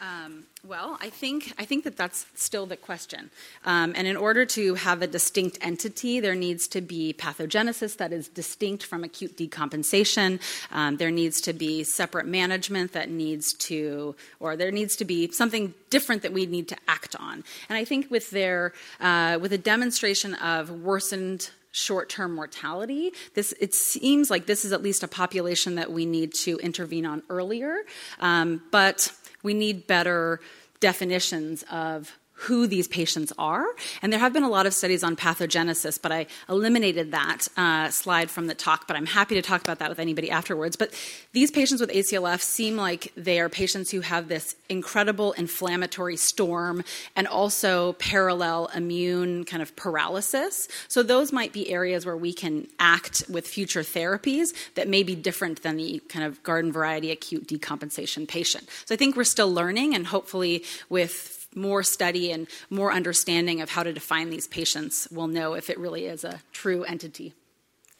Um, 0.00 0.44
well, 0.66 0.98
I 1.00 1.08
think 1.08 1.54
I 1.58 1.64
think 1.64 1.84
that 1.84 1.96
that's 1.96 2.26
still 2.34 2.66
the 2.66 2.76
question. 2.76 3.30
Um, 3.64 3.94
and 3.96 4.06
in 4.06 4.16
order 4.16 4.44
to 4.44 4.74
have 4.74 5.00
a 5.00 5.06
distinct 5.06 5.58
entity, 5.60 6.20
there 6.20 6.34
needs 6.34 6.68
to 6.68 6.80
be 6.80 7.14
pathogenesis 7.16 7.96
that 7.96 8.12
is 8.12 8.28
distinct 8.28 8.84
from 8.84 9.04
acute 9.04 9.38
decompensation. 9.38 10.40
Um, 10.70 10.98
there 10.98 11.10
needs 11.10 11.40
to 11.42 11.52
be 11.52 11.82
separate 11.84 12.26
management 12.26 12.92
that 12.92 13.10
needs 13.10 13.54
to, 13.54 14.14
or 14.38 14.56
there 14.56 14.70
needs 14.70 14.96
to 14.96 15.04
be 15.04 15.30
something 15.30 15.72
different 15.88 16.22
that 16.22 16.32
we 16.32 16.44
need 16.44 16.68
to 16.68 16.76
act 16.88 17.16
on. 17.16 17.44
And 17.68 17.78
I 17.78 17.84
think 17.84 18.10
with 18.10 18.30
their 18.30 18.72
uh, 19.00 19.38
with 19.40 19.52
a 19.52 19.58
demonstration 19.58 20.34
of 20.34 20.70
worsened 20.70 21.50
short-term 21.72 22.34
mortality 22.34 23.12
this 23.34 23.52
it 23.60 23.74
seems 23.74 24.30
like 24.30 24.46
this 24.46 24.64
is 24.64 24.72
at 24.72 24.82
least 24.82 25.02
a 25.02 25.08
population 25.08 25.74
that 25.74 25.92
we 25.92 26.06
need 26.06 26.32
to 26.32 26.56
intervene 26.60 27.04
on 27.04 27.22
earlier 27.28 27.82
um, 28.18 28.62
but 28.70 29.12
we 29.46 29.54
need 29.54 29.86
better 29.86 30.40
definitions 30.80 31.64
of 31.70 32.18
who 32.40 32.66
these 32.66 32.86
patients 32.86 33.32
are. 33.38 33.64
And 34.02 34.12
there 34.12 34.20
have 34.20 34.32
been 34.32 34.42
a 34.42 34.48
lot 34.48 34.66
of 34.66 34.74
studies 34.74 35.02
on 35.02 35.16
pathogenesis, 35.16 36.00
but 36.00 36.12
I 36.12 36.26
eliminated 36.48 37.10
that 37.12 37.48
uh, 37.56 37.90
slide 37.90 38.30
from 38.30 38.46
the 38.46 38.54
talk. 38.54 38.86
But 38.86 38.96
I'm 38.96 39.06
happy 39.06 39.34
to 39.36 39.42
talk 39.42 39.62
about 39.62 39.78
that 39.78 39.88
with 39.88 39.98
anybody 39.98 40.30
afterwards. 40.30 40.76
But 40.76 40.92
these 41.32 41.50
patients 41.50 41.80
with 41.80 41.90
ACLF 41.90 42.42
seem 42.42 42.76
like 42.76 43.12
they 43.16 43.40
are 43.40 43.48
patients 43.48 43.90
who 43.90 44.00
have 44.00 44.28
this 44.28 44.54
incredible 44.68 45.32
inflammatory 45.32 46.16
storm 46.16 46.84
and 47.16 47.26
also 47.26 47.94
parallel 47.94 48.70
immune 48.74 49.44
kind 49.44 49.62
of 49.62 49.74
paralysis. 49.74 50.68
So 50.88 51.02
those 51.02 51.32
might 51.32 51.54
be 51.54 51.70
areas 51.70 52.04
where 52.04 52.16
we 52.16 52.34
can 52.34 52.68
act 52.78 53.22
with 53.30 53.46
future 53.48 53.80
therapies 53.80 54.52
that 54.74 54.88
may 54.88 55.02
be 55.02 55.14
different 55.14 55.62
than 55.62 55.76
the 55.76 56.02
kind 56.08 56.24
of 56.24 56.42
garden 56.42 56.70
variety 56.70 57.10
acute 57.10 57.48
decompensation 57.48 58.28
patient. 58.28 58.68
So 58.84 58.94
I 58.94 58.98
think 58.98 59.16
we're 59.16 59.24
still 59.24 59.52
learning, 59.52 59.94
and 59.94 60.06
hopefully 60.06 60.64
with 60.90 61.45
more 61.56 61.82
study 61.82 62.30
and 62.30 62.46
more 62.70 62.92
understanding 62.92 63.60
of 63.60 63.70
how 63.70 63.82
to 63.82 63.92
define 63.92 64.30
these 64.30 64.46
patients, 64.46 65.08
we'll 65.10 65.26
know 65.26 65.54
if 65.54 65.70
it 65.70 65.78
really 65.78 66.04
is 66.06 66.22
a 66.22 66.40
true 66.52 66.84
entity. 66.84 67.32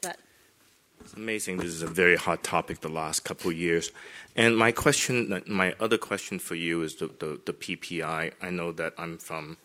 But 0.02 0.18
it's 1.00 1.14
amazing. 1.14 1.56
This 1.56 1.66
is 1.68 1.82
a 1.82 1.86
very 1.86 2.16
hot 2.16 2.44
topic 2.44 2.80
the 2.80 2.88
last 2.88 3.24
couple 3.24 3.50
of 3.50 3.56
years. 3.56 3.90
And 4.36 4.56
my 4.56 4.70
question, 4.70 5.42
my 5.46 5.74
other 5.80 5.98
question 5.98 6.38
for 6.38 6.54
you 6.54 6.82
is 6.82 6.96
the, 6.96 7.06
the, 7.06 7.40
the 7.46 7.52
PPI. 7.52 8.32
I 8.40 8.50
know 8.50 8.70
that 8.72 8.92
I'm 8.98 9.18
from, 9.18 9.56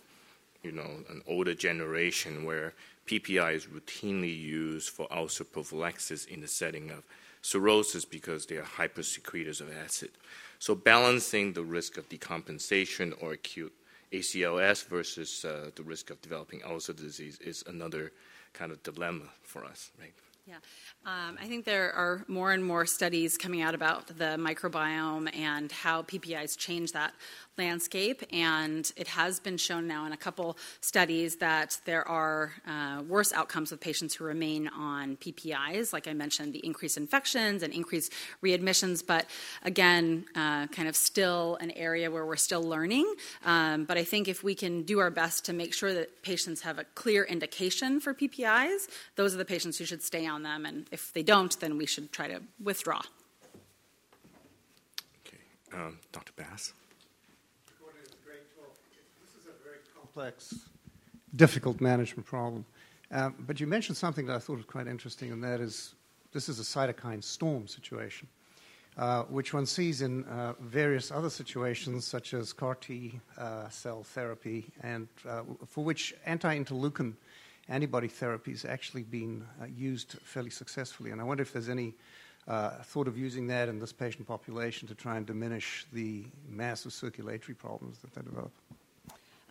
you 0.64 0.72
know, 0.72 0.90
an 1.10 1.22
older 1.28 1.54
generation 1.54 2.46
where 2.46 2.74
PPI 3.08 3.56
is 3.56 3.66
routinely 3.66 4.36
used 4.36 4.90
for 4.90 5.12
ulcer 5.12 5.44
prophylaxis 5.44 6.26
in 6.26 6.40
the 6.40 6.48
setting 6.48 6.90
of 6.90 7.04
cirrhosis 7.42 8.06
because 8.06 8.46
they 8.46 8.56
are 8.56 8.64
hypersecretors 8.64 9.60
of 9.60 9.76
acid. 9.76 10.12
So 10.60 10.76
balancing 10.76 11.54
the 11.54 11.64
risk 11.64 11.98
of 11.98 12.08
decompensation 12.08 13.14
or 13.20 13.34
acute 13.34 13.74
ACLF 14.12 14.88
versus 14.88 15.46
uh, 15.46 15.72
the 15.76 15.84
risk 15.84 16.10
of 16.10 16.22
developing 16.22 16.62
ulcer 16.66 16.94
disease 16.94 17.40
is 17.40 17.64
another 17.68 18.12
kind 18.54 18.72
of 18.72 18.84
dilemma 18.84 19.30
for 19.44 19.64
us, 19.64 19.92
right? 20.00 20.14
Yeah. 20.48 20.56
Um, 21.06 21.38
I 21.40 21.46
think 21.46 21.66
there 21.66 21.94
are 21.94 22.26
more 22.28 22.52
and 22.52 22.66
more 22.66 22.88
studies 22.88 23.38
coming 23.38 23.62
out 23.62 23.76
about 23.76 24.08
the 24.08 24.38
microbiome 24.40 25.36
and 25.36 25.72
how 25.72 26.02
PPIs 26.02 26.58
change 26.58 26.94
that 26.94 27.14
landscape. 27.60 28.24
And 28.32 28.92
it 28.96 29.08
has 29.10 29.40
been 29.40 29.58
shown 29.58 29.88
now 29.88 30.06
in 30.06 30.14
a 30.14 30.18
couple 30.18 30.58
studies 30.80 31.36
that 31.38 31.80
there 31.86 32.08
are 32.08 32.54
uh, 32.68 33.04
worse 33.08 33.32
outcomes 33.34 33.70
with 33.70 33.82
patients 33.82 34.16
who 34.16 34.24
remain 34.24 34.68
on 34.70 35.18
PPIs. 35.18 35.94
Like 35.94 36.08
I 36.08 36.14
mentioned, 36.14 36.54
the 36.54 36.66
increased 36.66 36.98
infections 36.98 37.62
and 37.62 37.72
increased 37.72 38.12
readmissions. 38.44 39.06
But 39.06 39.28
again, 39.64 40.26
uh, 40.36 40.68
kind 40.68 40.88
of 40.88 40.96
still 40.96 41.58
an 41.62 41.70
area 41.72 42.10
where 42.10 42.26
we're 42.26 42.36
still 42.36 42.64
learning. 42.64 43.14
Um, 43.46 43.86
but 43.86 43.98
I 43.98 44.04
think 44.04 44.28
if 44.28 44.44
we 44.44 44.56
can 44.56 44.84
do 44.84 45.00
our 45.00 45.12
best 45.12 45.46
to 45.46 45.54
make 45.54 45.74
sure 45.74 45.94
that 45.94 46.24
patients 46.24 46.62
have 46.62 46.80
a 46.80 46.84
clear 46.96 47.24
indication 47.26 48.00
for 48.00 48.14
PPIs, 48.16 48.88
those 49.16 49.36
are 49.36 49.38
the 49.38 49.46
patients 49.46 49.78
who 49.78 49.86
should 49.86 50.02
stay 50.02 50.26
on 50.26 50.31
them. 50.40 50.66
And 50.66 50.88
if 50.92 51.12
they 51.14 51.24
don't, 51.24 51.60
then 51.60 51.78
we 51.78 51.86
should 51.86 52.12
try 52.12 52.28
to 52.28 52.42
withdraw. 52.64 53.02
Okay, 55.26 55.38
um, 55.74 56.00
Dr. 56.12 56.34
Bass. 56.36 56.74
This 59.22 59.36
is 59.42 59.48
a 59.48 59.64
very 59.64 59.80
complex, 59.96 60.56
difficult 61.36 61.82
management 61.82 62.26
problem. 62.26 62.66
Um, 63.12 63.36
but 63.40 63.60
you 63.60 63.68
mentioned 63.68 63.98
something 63.98 64.26
that 64.28 64.36
I 64.36 64.40
thought 64.40 64.58
was 64.58 64.66
quite 64.66 64.88
interesting, 64.88 65.32
and 65.32 65.44
that 65.44 65.60
is 65.60 65.96
this 66.32 66.48
is 66.48 66.60
a 66.60 66.64
cytokine 66.64 67.22
storm 67.22 67.68
situation, 67.68 68.28
uh, 68.98 69.24
which 69.24 69.54
one 69.54 69.66
sees 69.66 70.02
in 70.02 70.24
uh, 70.26 70.54
various 70.62 71.12
other 71.12 71.30
situations, 71.30 72.06
such 72.08 72.34
as 72.34 72.54
CAR 72.54 72.76
T 72.76 73.20
uh, 73.38 73.68
cell 73.68 74.04
therapy, 74.04 74.72
and 74.82 75.10
uh, 75.28 75.42
for 75.68 75.84
which 75.84 76.14
anti 76.26 76.58
interleukin 76.58 77.14
antibody 77.72 78.08
therapy 78.08 78.52
has 78.52 78.66
actually 78.66 79.04
been 79.04 79.46
uh, 79.62 79.66
used 79.66 80.18
fairly 80.24 80.50
successfully. 80.50 81.12
And 81.12 81.22
I 81.22 81.24
wonder 81.24 81.42
if 81.42 81.54
there's 81.54 81.70
any 81.70 81.94
uh, 82.48 82.72
thought 82.84 83.08
of 83.08 83.18
using 83.18 83.48
that 83.48 83.70
in 83.70 83.80
this 83.80 83.94
patient 83.94 84.28
population 84.28 84.88
to 84.90 84.96
try 84.96 85.18
and 85.18 85.26
diminish 85.26 85.86
the 85.94 86.26
massive 86.50 86.92
circulatory 86.92 87.56
problems 87.56 88.00
that 88.00 88.14
they 88.14 88.22
develop. 88.22 88.52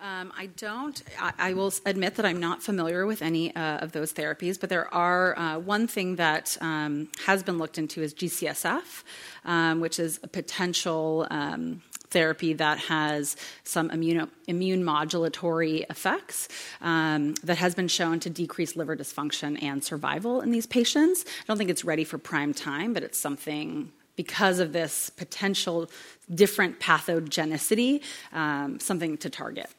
Um, 0.02 0.32
I 0.36 0.46
don't. 0.46 1.02
I, 1.18 1.32
I, 1.38 1.52
will 1.52 1.72
admit 1.84 2.14
that 2.14 2.24
I'm 2.24 2.40
not 2.40 2.62
familiar 2.62 3.04
with 3.04 3.20
any 3.20 3.54
uh, 3.54 3.78
of 3.78 3.92
those 3.92 4.14
therapies, 4.14 4.58
but 4.58 4.70
there 4.70 4.92
are 4.94 5.38
uh, 5.38 5.58
one 5.58 5.86
thing 5.86 6.16
that 6.16 6.56
um, 6.62 7.08
has 7.26 7.42
been 7.42 7.58
looked 7.58 7.76
into 7.76 8.02
is 8.02 8.14
GCSF, 8.14 9.04
um, 9.44 9.80
which 9.80 9.98
is 9.98 10.18
a 10.22 10.28
potential 10.28 11.26
um, 11.30 11.82
therapy 12.08 12.54
that 12.54 12.78
has 12.78 13.36
some 13.64 13.90
immune, 13.90 14.30
immune 14.46 14.82
modulatory 14.82 15.84
effects 15.90 16.48
um, 16.80 17.34
that 17.44 17.58
has 17.58 17.74
been 17.74 17.88
shown 17.88 18.20
to 18.20 18.30
decrease 18.30 18.76
liver 18.76 18.96
dysfunction 18.96 19.62
and 19.62 19.84
survival 19.84 20.40
in 20.40 20.50
these 20.50 20.66
patients. 20.66 21.26
I 21.26 21.44
don't 21.46 21.58
think 21.58 21.68
it's 21.68 21.84
ready 21.84 22.04
for 22.04 22.16
prime 22.16 22.54
time, 22.54 22.94
but 22.94 23.02
it's 23.02 23.18
something 23.18 23.92
because 24.16 24.60
of 24.60 24.72
this 24.72 25.10
potential 25.10 25.90
different 26.34 26.80
pathogenicity, 26.80 28.02
um, 28.32 28.80
something 28.80 29.16
to 29.18 29.28
target. 29.28 29.70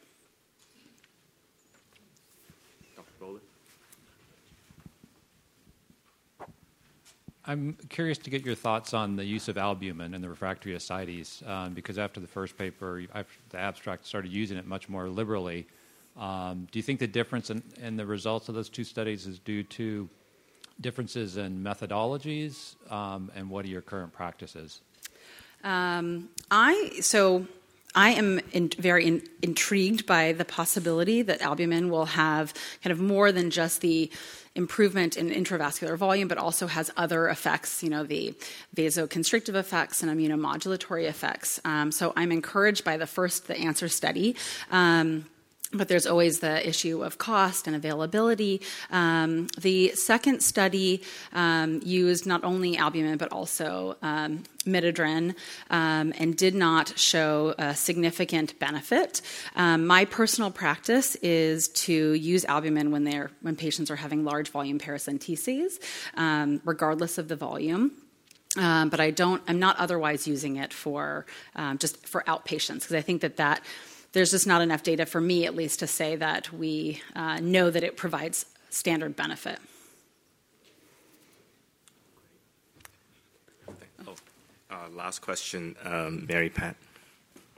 I'm 7.44 7.76
curious 7.88 8.18
to 8.18 8.30
get 8.30 8.46
your 8.46 8.54
thoughts 8.54 8.94
on 8.94 9.16
the 9.16 9.24
use 9.24 9.48
of 9.48 9.58
albumin 9.58 10.14
in 10.14 10.22
the 10.22 10.28
refractory 10.28 10.74
ascites, 10.74 11.42
um, 11.46 11.74
because 11.74 11.98
after 11.98 12.20
the 12.20 12.28
first 12.28 12.56
paper, 12.56 13.02
after 13.12 13.34
the 13.50 13.58
abstract 13.58 14.06
started 14.06 14.30
using 14.30 14.56
it 14.56 14.66
much 14.66 14.88
more 14.88 15.08
liberally. 15.08 15.66
Um, 16.16 16.68
do 16.70 16.78
you 16.78 16.82
think 16.82 17.00
the 17.00 17.06
difference 17.06 17.50
in, 17.50 17.62
in, 17.82 17.96
the 17.96 18.06
results 18.06 18.48
of 18.48 18.54
those 18.54 18.68
two 18.68 18.84
studies 18.84 19.26
is 19.26 19.38
due 19.38 19.62
to 19.64 20.08
differences 20.80 21.36
in 21.36 21.64
methodologies, 21.64 22.74
um, 22.92 23.30
and 23.34 23.48
what 23.48 23.64
are 23.64 23.68
your 23.68 23.80
current 23.80 24.12
practices? 24.12 24.80
Um, 25.64 26.28
I 26.50 26.98
so 27.00 27.46
I 27.94 28.10
am 28.10 28.40
in, 28.52 28.68
very 28.68 29.06
in, 29.06 29.22
intrigued 29.42 30.06
by 30.06 30.32
the 30.32 30.44
possibility 30.44 31.22
that 31.22 31.42
albumin 31.42 31.90
will 31.90 32.06
have 32.06 32.54
kind 32.82 32.92
of 32.92 33.00
more 33.00 33.32
than 33.32 33.50
just 33.50 33.80
the 33.80 34.10
improvement 34.54 35.16
in 35.16 35.30
intravascular 35.30 35.96
volume, 35.96 36.28
but 36.28 36.38
also 36.38 36.66
has 36.66 36.90
other 36.96 37.28
effects, 37.28 37.82
you 37.82 37.88
know, 37.88 38.04
the 38.04 38.34
vasoconstrictive 38.76 39.54
effects 39.54 40.02
and 40.02 40.10
immunomodulatory 40.10 41.08
effects. 41.08 41.60
Um, 41.64 41.90
so 41.90 42.12
I'm 42.16 42.32
encouraged 42.32 42.84
by 42.84 42.96
the 42.96 43.06
first, 43.06 43.46
the 43.46 43.56
answer 43.56 43.88
study. 43.88 44.36
Um, 44.70 45.26
but 45.72 45.88
there's 45.88 46.06
always 46.06 46.40
the 46.40 46.66
issue 46.68 47.02
of 47.02 47.18
cost 47.18 47.66
and 47.66 47.74
availability. 47.74 48.60
Um, 48.90 49.48
the 49.58 49.92
second 49.94 50.42
study 50.42 51.02
um, 51.32 51.80
used 51.82 52.26
not 52.26 52.44
only 52.44 52.76
albumin 52.76 53.16
but 53.16 53.32
also 53.32 53.96
um, 54.02 54.44
midodrine 54.64 55.34
um, 55.70 56.12
and 56.18 56.36
did 56.36 56.54
not 56.54 56.98
show 56.98 57.54
a 57.58 57.74
significant 57.74 58.58
benefit. 58.58 59.22
Um, 59.56 59.86
my 59.86 60.04
personal 60.04 60.50
practice 60.50 61.16
is 61.16 61.68
to 61.68 62.12
use 62.12 62.44
albumin 62.44 62.90
when 62.90 63.04
they're 63.04 63.30
when 63.40 63.56
patients 63.56 63.90
are 63.90 63.96
having 63.96 64.24
large 64.24 64.50
volume 64.50 64.78
paracenteses, 64.78 65.78
um, 66.14 66.60
regardless 66.64 67.18
of 67.18 67.28
the 67.28 67.36
volume. 67.36 67.92
Um, 68.58 68.90
but 68.90 69.00
I 69.00 69.10
don't. 69.10 69.42
I'm 69.48 69.58
not 69.58 69.78
otherwise 69.78 70.28
using 70.28 70.56
it 70.56 70.74
for 70.74 71.24
just 71.78 72.06
for 72.06 72.22
outpatients 72.24 72.80
because 72.80 72.92
I 72.92 73.00
think 73.00 73.22
that 73.22 73.38
that 73.38 73.62
there's 74.12 74.30
just 74.30 74.46
not 74.46 74.60
enough 74.60 74.82
data 74.82 75.06
for 75.06 75.20
me, 75.20 75.46
at 75.46 75.54
least, 75.54 75.78
to 75.80 75.86
say 75.86 76.16
that 76.16 76.52
we 76.52 77.00
uh, 77.16 77.40
know 77.40 77.70
that 77.70 77.82
it 77.82 77.96
provides 77.96 78.46
standard 78.70 79.16
benefit. 79.16 79.58
Oh, 84.06 84.14
uh, 84.70 84.88
last 84.90 85.20
question, 85.20 85.76
um, 85.84 86.26
Mary 86.28 86.50
Pat. 86.50 86.76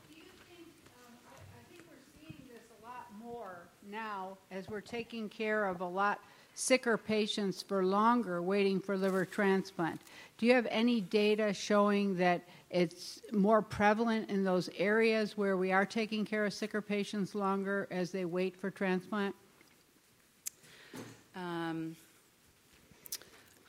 Do 0.09 0.15
you 0.15 0.23
think 0.49 0.69
um 1.07 1.15
I 1.33 1.71
think 1.71 1.83
we're 1.89 1.97
seeing 2.21 2.41
this 2.53 2.63
a 2.81 2.87
lot 2.87 3.07
more 3.21 3.67
now 3.91 4.39
as 4.51 4.69
we're 4.69 4.81
taking 4.81 5.29
care 5.29 5.67
of 5.67 5.81
a 5.81 5.87
lot 5.87 6.21
sicker 6.55 6.97
patients 6.97 7.63
for 7.63 7.85
longer 7.85 8.41
waiting 8.41 8.81
for 8.81 8.97
liver 8.97 9.25
transplant. 9.25 10.01
Do 10.39 10.47
you 10.47 10.55
have 10.55 10.67
any 10.71 11.01
data 11.01 11.53
showing 11.53 12.17
that 12.17 12.43
it's 12.71 13.21
more 13.33 13.63
prevalent 13.63 14.31
in 14.31 14.45
those 14.45 14.69
areas 14.77 15.37
where 15.37 15.57
we 15.57 15.73
are 15.73 15.87
taking 15.87 16.25
care 16.25 16.45
of 16.45 16.53
sicker 16.53 16.81
patients 16.81 17.35
longer 17.35 17.87
as 17.91 18.11
they 18.11 18.25
wait 18.25 18.57
for 18.57 18.71
transplant? 18.71 19.35
Um, 21.37 21.97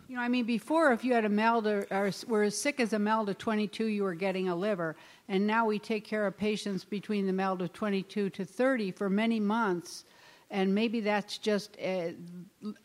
you 0.07 0.15
know, 0.15 0.21
I 0.21 0.27
mean, 0.27 0.45
before 0.45 0.91
if 0.91 1.03
you 1.03 1.13
had 1.13 1.25
a 1.25 1.29
MELD 1.29 1.67
or, 1.67 2.11
were 2.27 2.43
as 2.43 2.55
sick 2.55 2.79
as 2.79 2.93
a 2.93 2.99
MELD 2.99 3.29
of 3.29 3.37
22, 3.39 3.85
you 3.85 4.03
were 4.03 4.13
getting 4.13 4.49
a 4.49 4.55
liver. 4.55 4.95
And 5.27 5.47
now 5.47 5.65
we 5.65 5.79
take 5.79 6.05
care 6.05 6.27
of 6.27 6.37
patients 6.37 6.83
between 6.83 7.25
the 7.25 7.33
MELD 7.33 7.63
of 7.63 7.73
22 7.73 8.29
to 8.29 8.45
30 8.45 8.91
for 8.91 9.09
many 9.09 9.39
months. 9.39 10.05
And 10.51 10.73
maybe 10.75 11.01
that's 11.01 11.37
just 11.37 11.77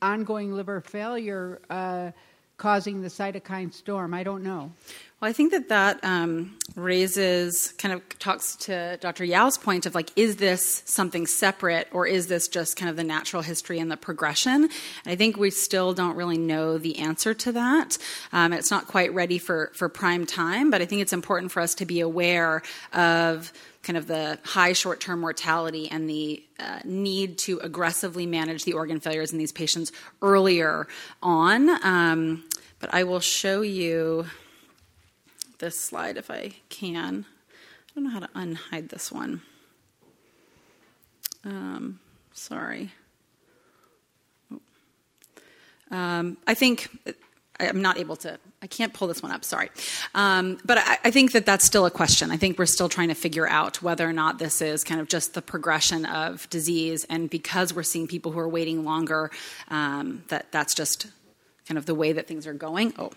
ongoing 0.03 0.53
liver 0.53 0.81
failure 0.81 1.61
uh, 1.70 2.11
causing 2.57 3.01
the 3.01 3.09
cytokine 3.09 3.73
storm. 3.73 4.14
I 4.14 4.23
don't 4.23 4.42
know. 4.42 4.73
Well, 5.20 5.28
I 5.28 5.35
think 5.35 5.50
that 5.50 5.68
that 5.68 6.02
um, 6.02 6.56
raises, 6.76 7.74
kind 7.76 7.92
of 7.92 8.18
talks 8.18 8.56
to 8.56 8.96
Dr. 9.02 9.22
Yao's 9.22 9.59
point 9.59 9.85
of 9.85 9.94
like, 9.94 10.11
is 10.16 10.37
this 10.37 10.83
something 10.87 11.26
separate 11.26 11.88
or 11.92 12.06
is 12.06 12.28
this 12.28 12.48
just 12.48 12.78
kind 12.78 12.88
of 12.88 12.96
the 12.96 13.04
natural 13.04 13.42
history 13.42 13.78
and 13.78 13.90
the 13.90 13.98
progression? 13.98 14.62
And 14.62 14.70
I 15.04 15.16
think 15.16 15.37
we 15.37 15.50
still 15.50 15.92
don't 15.92 16.16
really 16.16 16.38
know 16.38 16.78
the 16.78 17.00
answer 17.00 17.35
to 17.35 17.52
that. 17.52 17.98
Um, 18.33 18.54
it's 18.54 18.70
not 18.70 18.87
quite 18.87 19.12
ready 19.12 19.37
for, 19.37 19.70
for 19.74 19.90
prime 19.90 20.24
time, 20.24 20.70
but 20.70 20.80
I 20.80 20.87
think 20.87 21.02
it's 21.02 21.12
important 21.12 21.52
for 21.52 21.61
us 21.61 21.74
to 21.74 21.85
be 21.85 22.00
aware 22.00 22.62
of 22.94 23.52
kind 23.83 23.98
of 23.98 24.06
the 24.06 24.38
high 24.42 24.72
short 24.72 25.00
term 25.00 25.20
mortality 25.20 25.90
and 25.90 26.09
the 26.09 26.42
uh, 26.59 26.80
need 26.85 27.37
to 27.38 27.59
aggressively 27.59 28.24
manage 28.24 28.64
the 28.64 28.72
organ 28.72 29.00
failures 29.00 29.33
in 29.33 29.38
these 29.38 29.52
patients 29.52 29.92
earlier 30.22 30.87
on. 31.22 31.68
Um, 31.85 32.44
but 32.78 32.94
I 32.94 33.04
will 33.04 33.20
show 33.20 33.61
you 33.61 34.24
this 35.61 35.79
slide 35.79 36.16
if 36.16 36.31
I 36.31 36.53
can. 36.68 37.25
I 37.25 37.92
don't 37.94 38.05
know 38.05 38.11
how 38.11 38.20
to 38.20 38.29
unhide 38.29 38.88
this 38.88 39.12
one. 39.12 39.42
Um, 41.44 42.01
sorry. 42.33 42.90
Um, 45.90 46.37
I 46.46 46.55
think 46.55 46.88
I'm 47.59 47.83
not 47.83 47.99
able 47.99 48.16
to, 48.16 48.38
I 48.62 48.66
can't 48.66 48.92
pull 48.92 49.09
this 49.09 49.23
one 49.23 49.33
up, 49.33 49.44
sorry. 49.44 49.70
Um, 50.14 50.59
but 50.64 50.79
I, 50.79 50.99
I, 51.05 51.11
think 51.11 51.33
that 51.33 51.44
that's 51.44 51.64
still 51.64 51.85
a 51.85 51.90
question. 51.90 52.31
I 52.31 52.37
think 52.37 52.59
we're 52.59 52.66
still 52.66 52.88
trying 52.88 53.09
to 53.09 53.14
figure 53.14 53.49
out 53.49 53.83
whether 53.83 54.09
or 54.09 54.12
not 54.12 54.38
this 54.38 54.62
is 54.62 54.85
kind 54.85 55.01
of 55.01 55.09
just 55.09 55.35
the 55.35 55.42
progression 55.42 56.07
of 56.07 56.49
disease. 56.49 57.05
And 57.11 57.29
because 57.29 57.75
we're 57.75 57.83
seeing 57.83 58.07
people 58.07 58.33
who 58.33 58.38
are 58.38 58.49
waiting 58.49 58.85
longer, 58.85 59.31
um, 59.68 60.23
that 60.29 60.53
that's 60.53 60.75
just 60.75 61.09
kind 61.66 61.77
of 61.77 61.87
the 61.87 61.94
way 61.94 62.12
that 62.12 62.27
things 62.27 62.46
are 62.46 62.55
going. 62.55 62.94
Oh, 62.99 63.11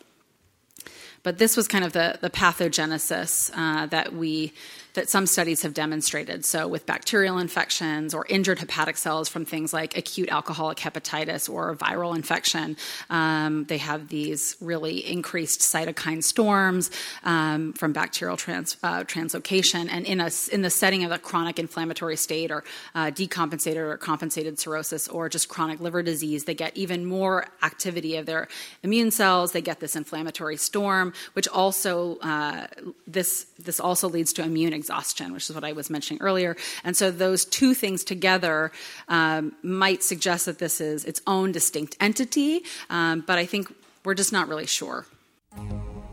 but 1.23 1.37
this 1.37 1.57
was 1.57 1.67
kind 1.67 1.83
of 1.83 1.93
the, 1.93 2.17
the 2.21 2.29
pathogenesis 2.29 3.49
uh, 3.55 3.85
that 3.87 4.13
we 4.13 4.53
that 4.93 5.09
some 5.09 5.25
studies 5.25 5.61
have 5.63 5.73
demonstrated. 5.73 6.45
So, 6.45 6.67
with 6.67 6.85
bacterial 6.85 7.37
infections 7.37 8.13
or 8.13 8.25
injured 8.29 8.59
hepatic 8.59 8.97
cells 8.97 9.29
from 9.29 9.45
things 9.45 9.73
like 9.73 9.97
acute 9.97 10.29
alcoholic 10.29 10.77
hepatitis 10.77 11.49
or 11.49 11.75
viral 11.75 12.15
infection, 12.15 12.77
um, 13.09 13.65
they 13.65 13.79
have 13.79 14.09
these 14.09 14.55
really 14.61 15.05
increased 15.05 15.61
cytokine 15.61 16.23
storms 16.23 16.91
um, 17.23 17.73
from 17.73 17.93
bacterial 17.93 18.37
trans, 18.37 18.77
uh, 18.83 19.03
translocation. 19.03 19.87
And 19.89 20.05
in, 20.05 20.19
a, 20.19 20.29
in 20.51 20.61
the 20.61 20.69
setting 20.69 21.03
of 21.03 21.11
a 21.11 21.17
chronic 21.17 21.59
inflammatory 21.59 22.15
state 22.15 22.51
or 22.51 22.63
uh, 22.93 23.07
decompensated 23.07 23.77
or 23.77 23.97
compensated 23.97 24.59
cirrhosis 24.59 25.07
or 25.07 25.29
just 25.29 25.49
chronic 25.49 25.79
liver 25.79 26.03
disease, 26.03 26.45
they 26.45 26.53
get 26.53 26.75
even 26.77 27.05
more 27.05 27.47
activity 27.63 28.17
of 28.17 28.25
their 28.25 28.47
immune 28.83 29.11
cells. 29.11 29.51
They 29.53 29.61
get 29.61 29.79
this 29.79 29.95
inflammatory 29.95 30.57
storm, 30.57 31.13
which 31.33 31.47
also 31.47 32.17
uh, 32.19 32.67
this 33.07 33.45
this 33.59 33.79
also 33.79 34.09
leads 34.09 34.33
to 34.33 34.43
immune 34.43 34.73
exhaustion, 34.83 35.33
which 35.33 35.49
is 35.49 35.55
what 35.55 35.63
I 35.63 35.71
was 35.71 35.89
mentioning 35.89 36.21
earlier. 36.21 36.55
And 36.83 36.95
so 36.97 37.09
those 37.09 37.45
two 37.45 37.73
things 37.73 38.03
together 38.03 38.71
um, 39.07 39.53
might 39.63 40.03
suggest 40.03 40.45
that 40.47 40.59
this 40.59 40.81
is 40.81 41.05
its 41.05 41.21
own 41.25 41.51
distinct 41.53 41.95
entity, 41.99 42.63
um, 42.89 43.23
but 43.25 43.37
I 43.37 43.45
think 43.45 43.73
we're 44.03 44.19
just 44.23 44.33
not 44.33 44.49
really 44.49 44.67
sure. 44.67 45.05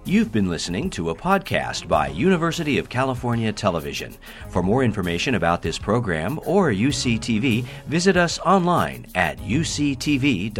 You've 0.04 0.32
been 0.32 0.48
listening 0.48 0.90
to 0.90 1.10
a 1.10 1.14
podcast 1.14 1.86
by 1.86 2.08
University 2.08 2.78
of 2.78 2.88
California 2.88 3.52
Television. 3.52 4.16
For 4.48 4.62
more 4.62 4.82
information 4.82 5.34
about 5.34 5.62
this 5.62 5.78
program 5.78 6.40
or 6.46 6.70
UCTV, 6.70 7.64
visit 7.86 8.16
us 8.16 8.38
online 8.40 9.06
at 9.14 9.38
uctv.tv. 9.38 10.50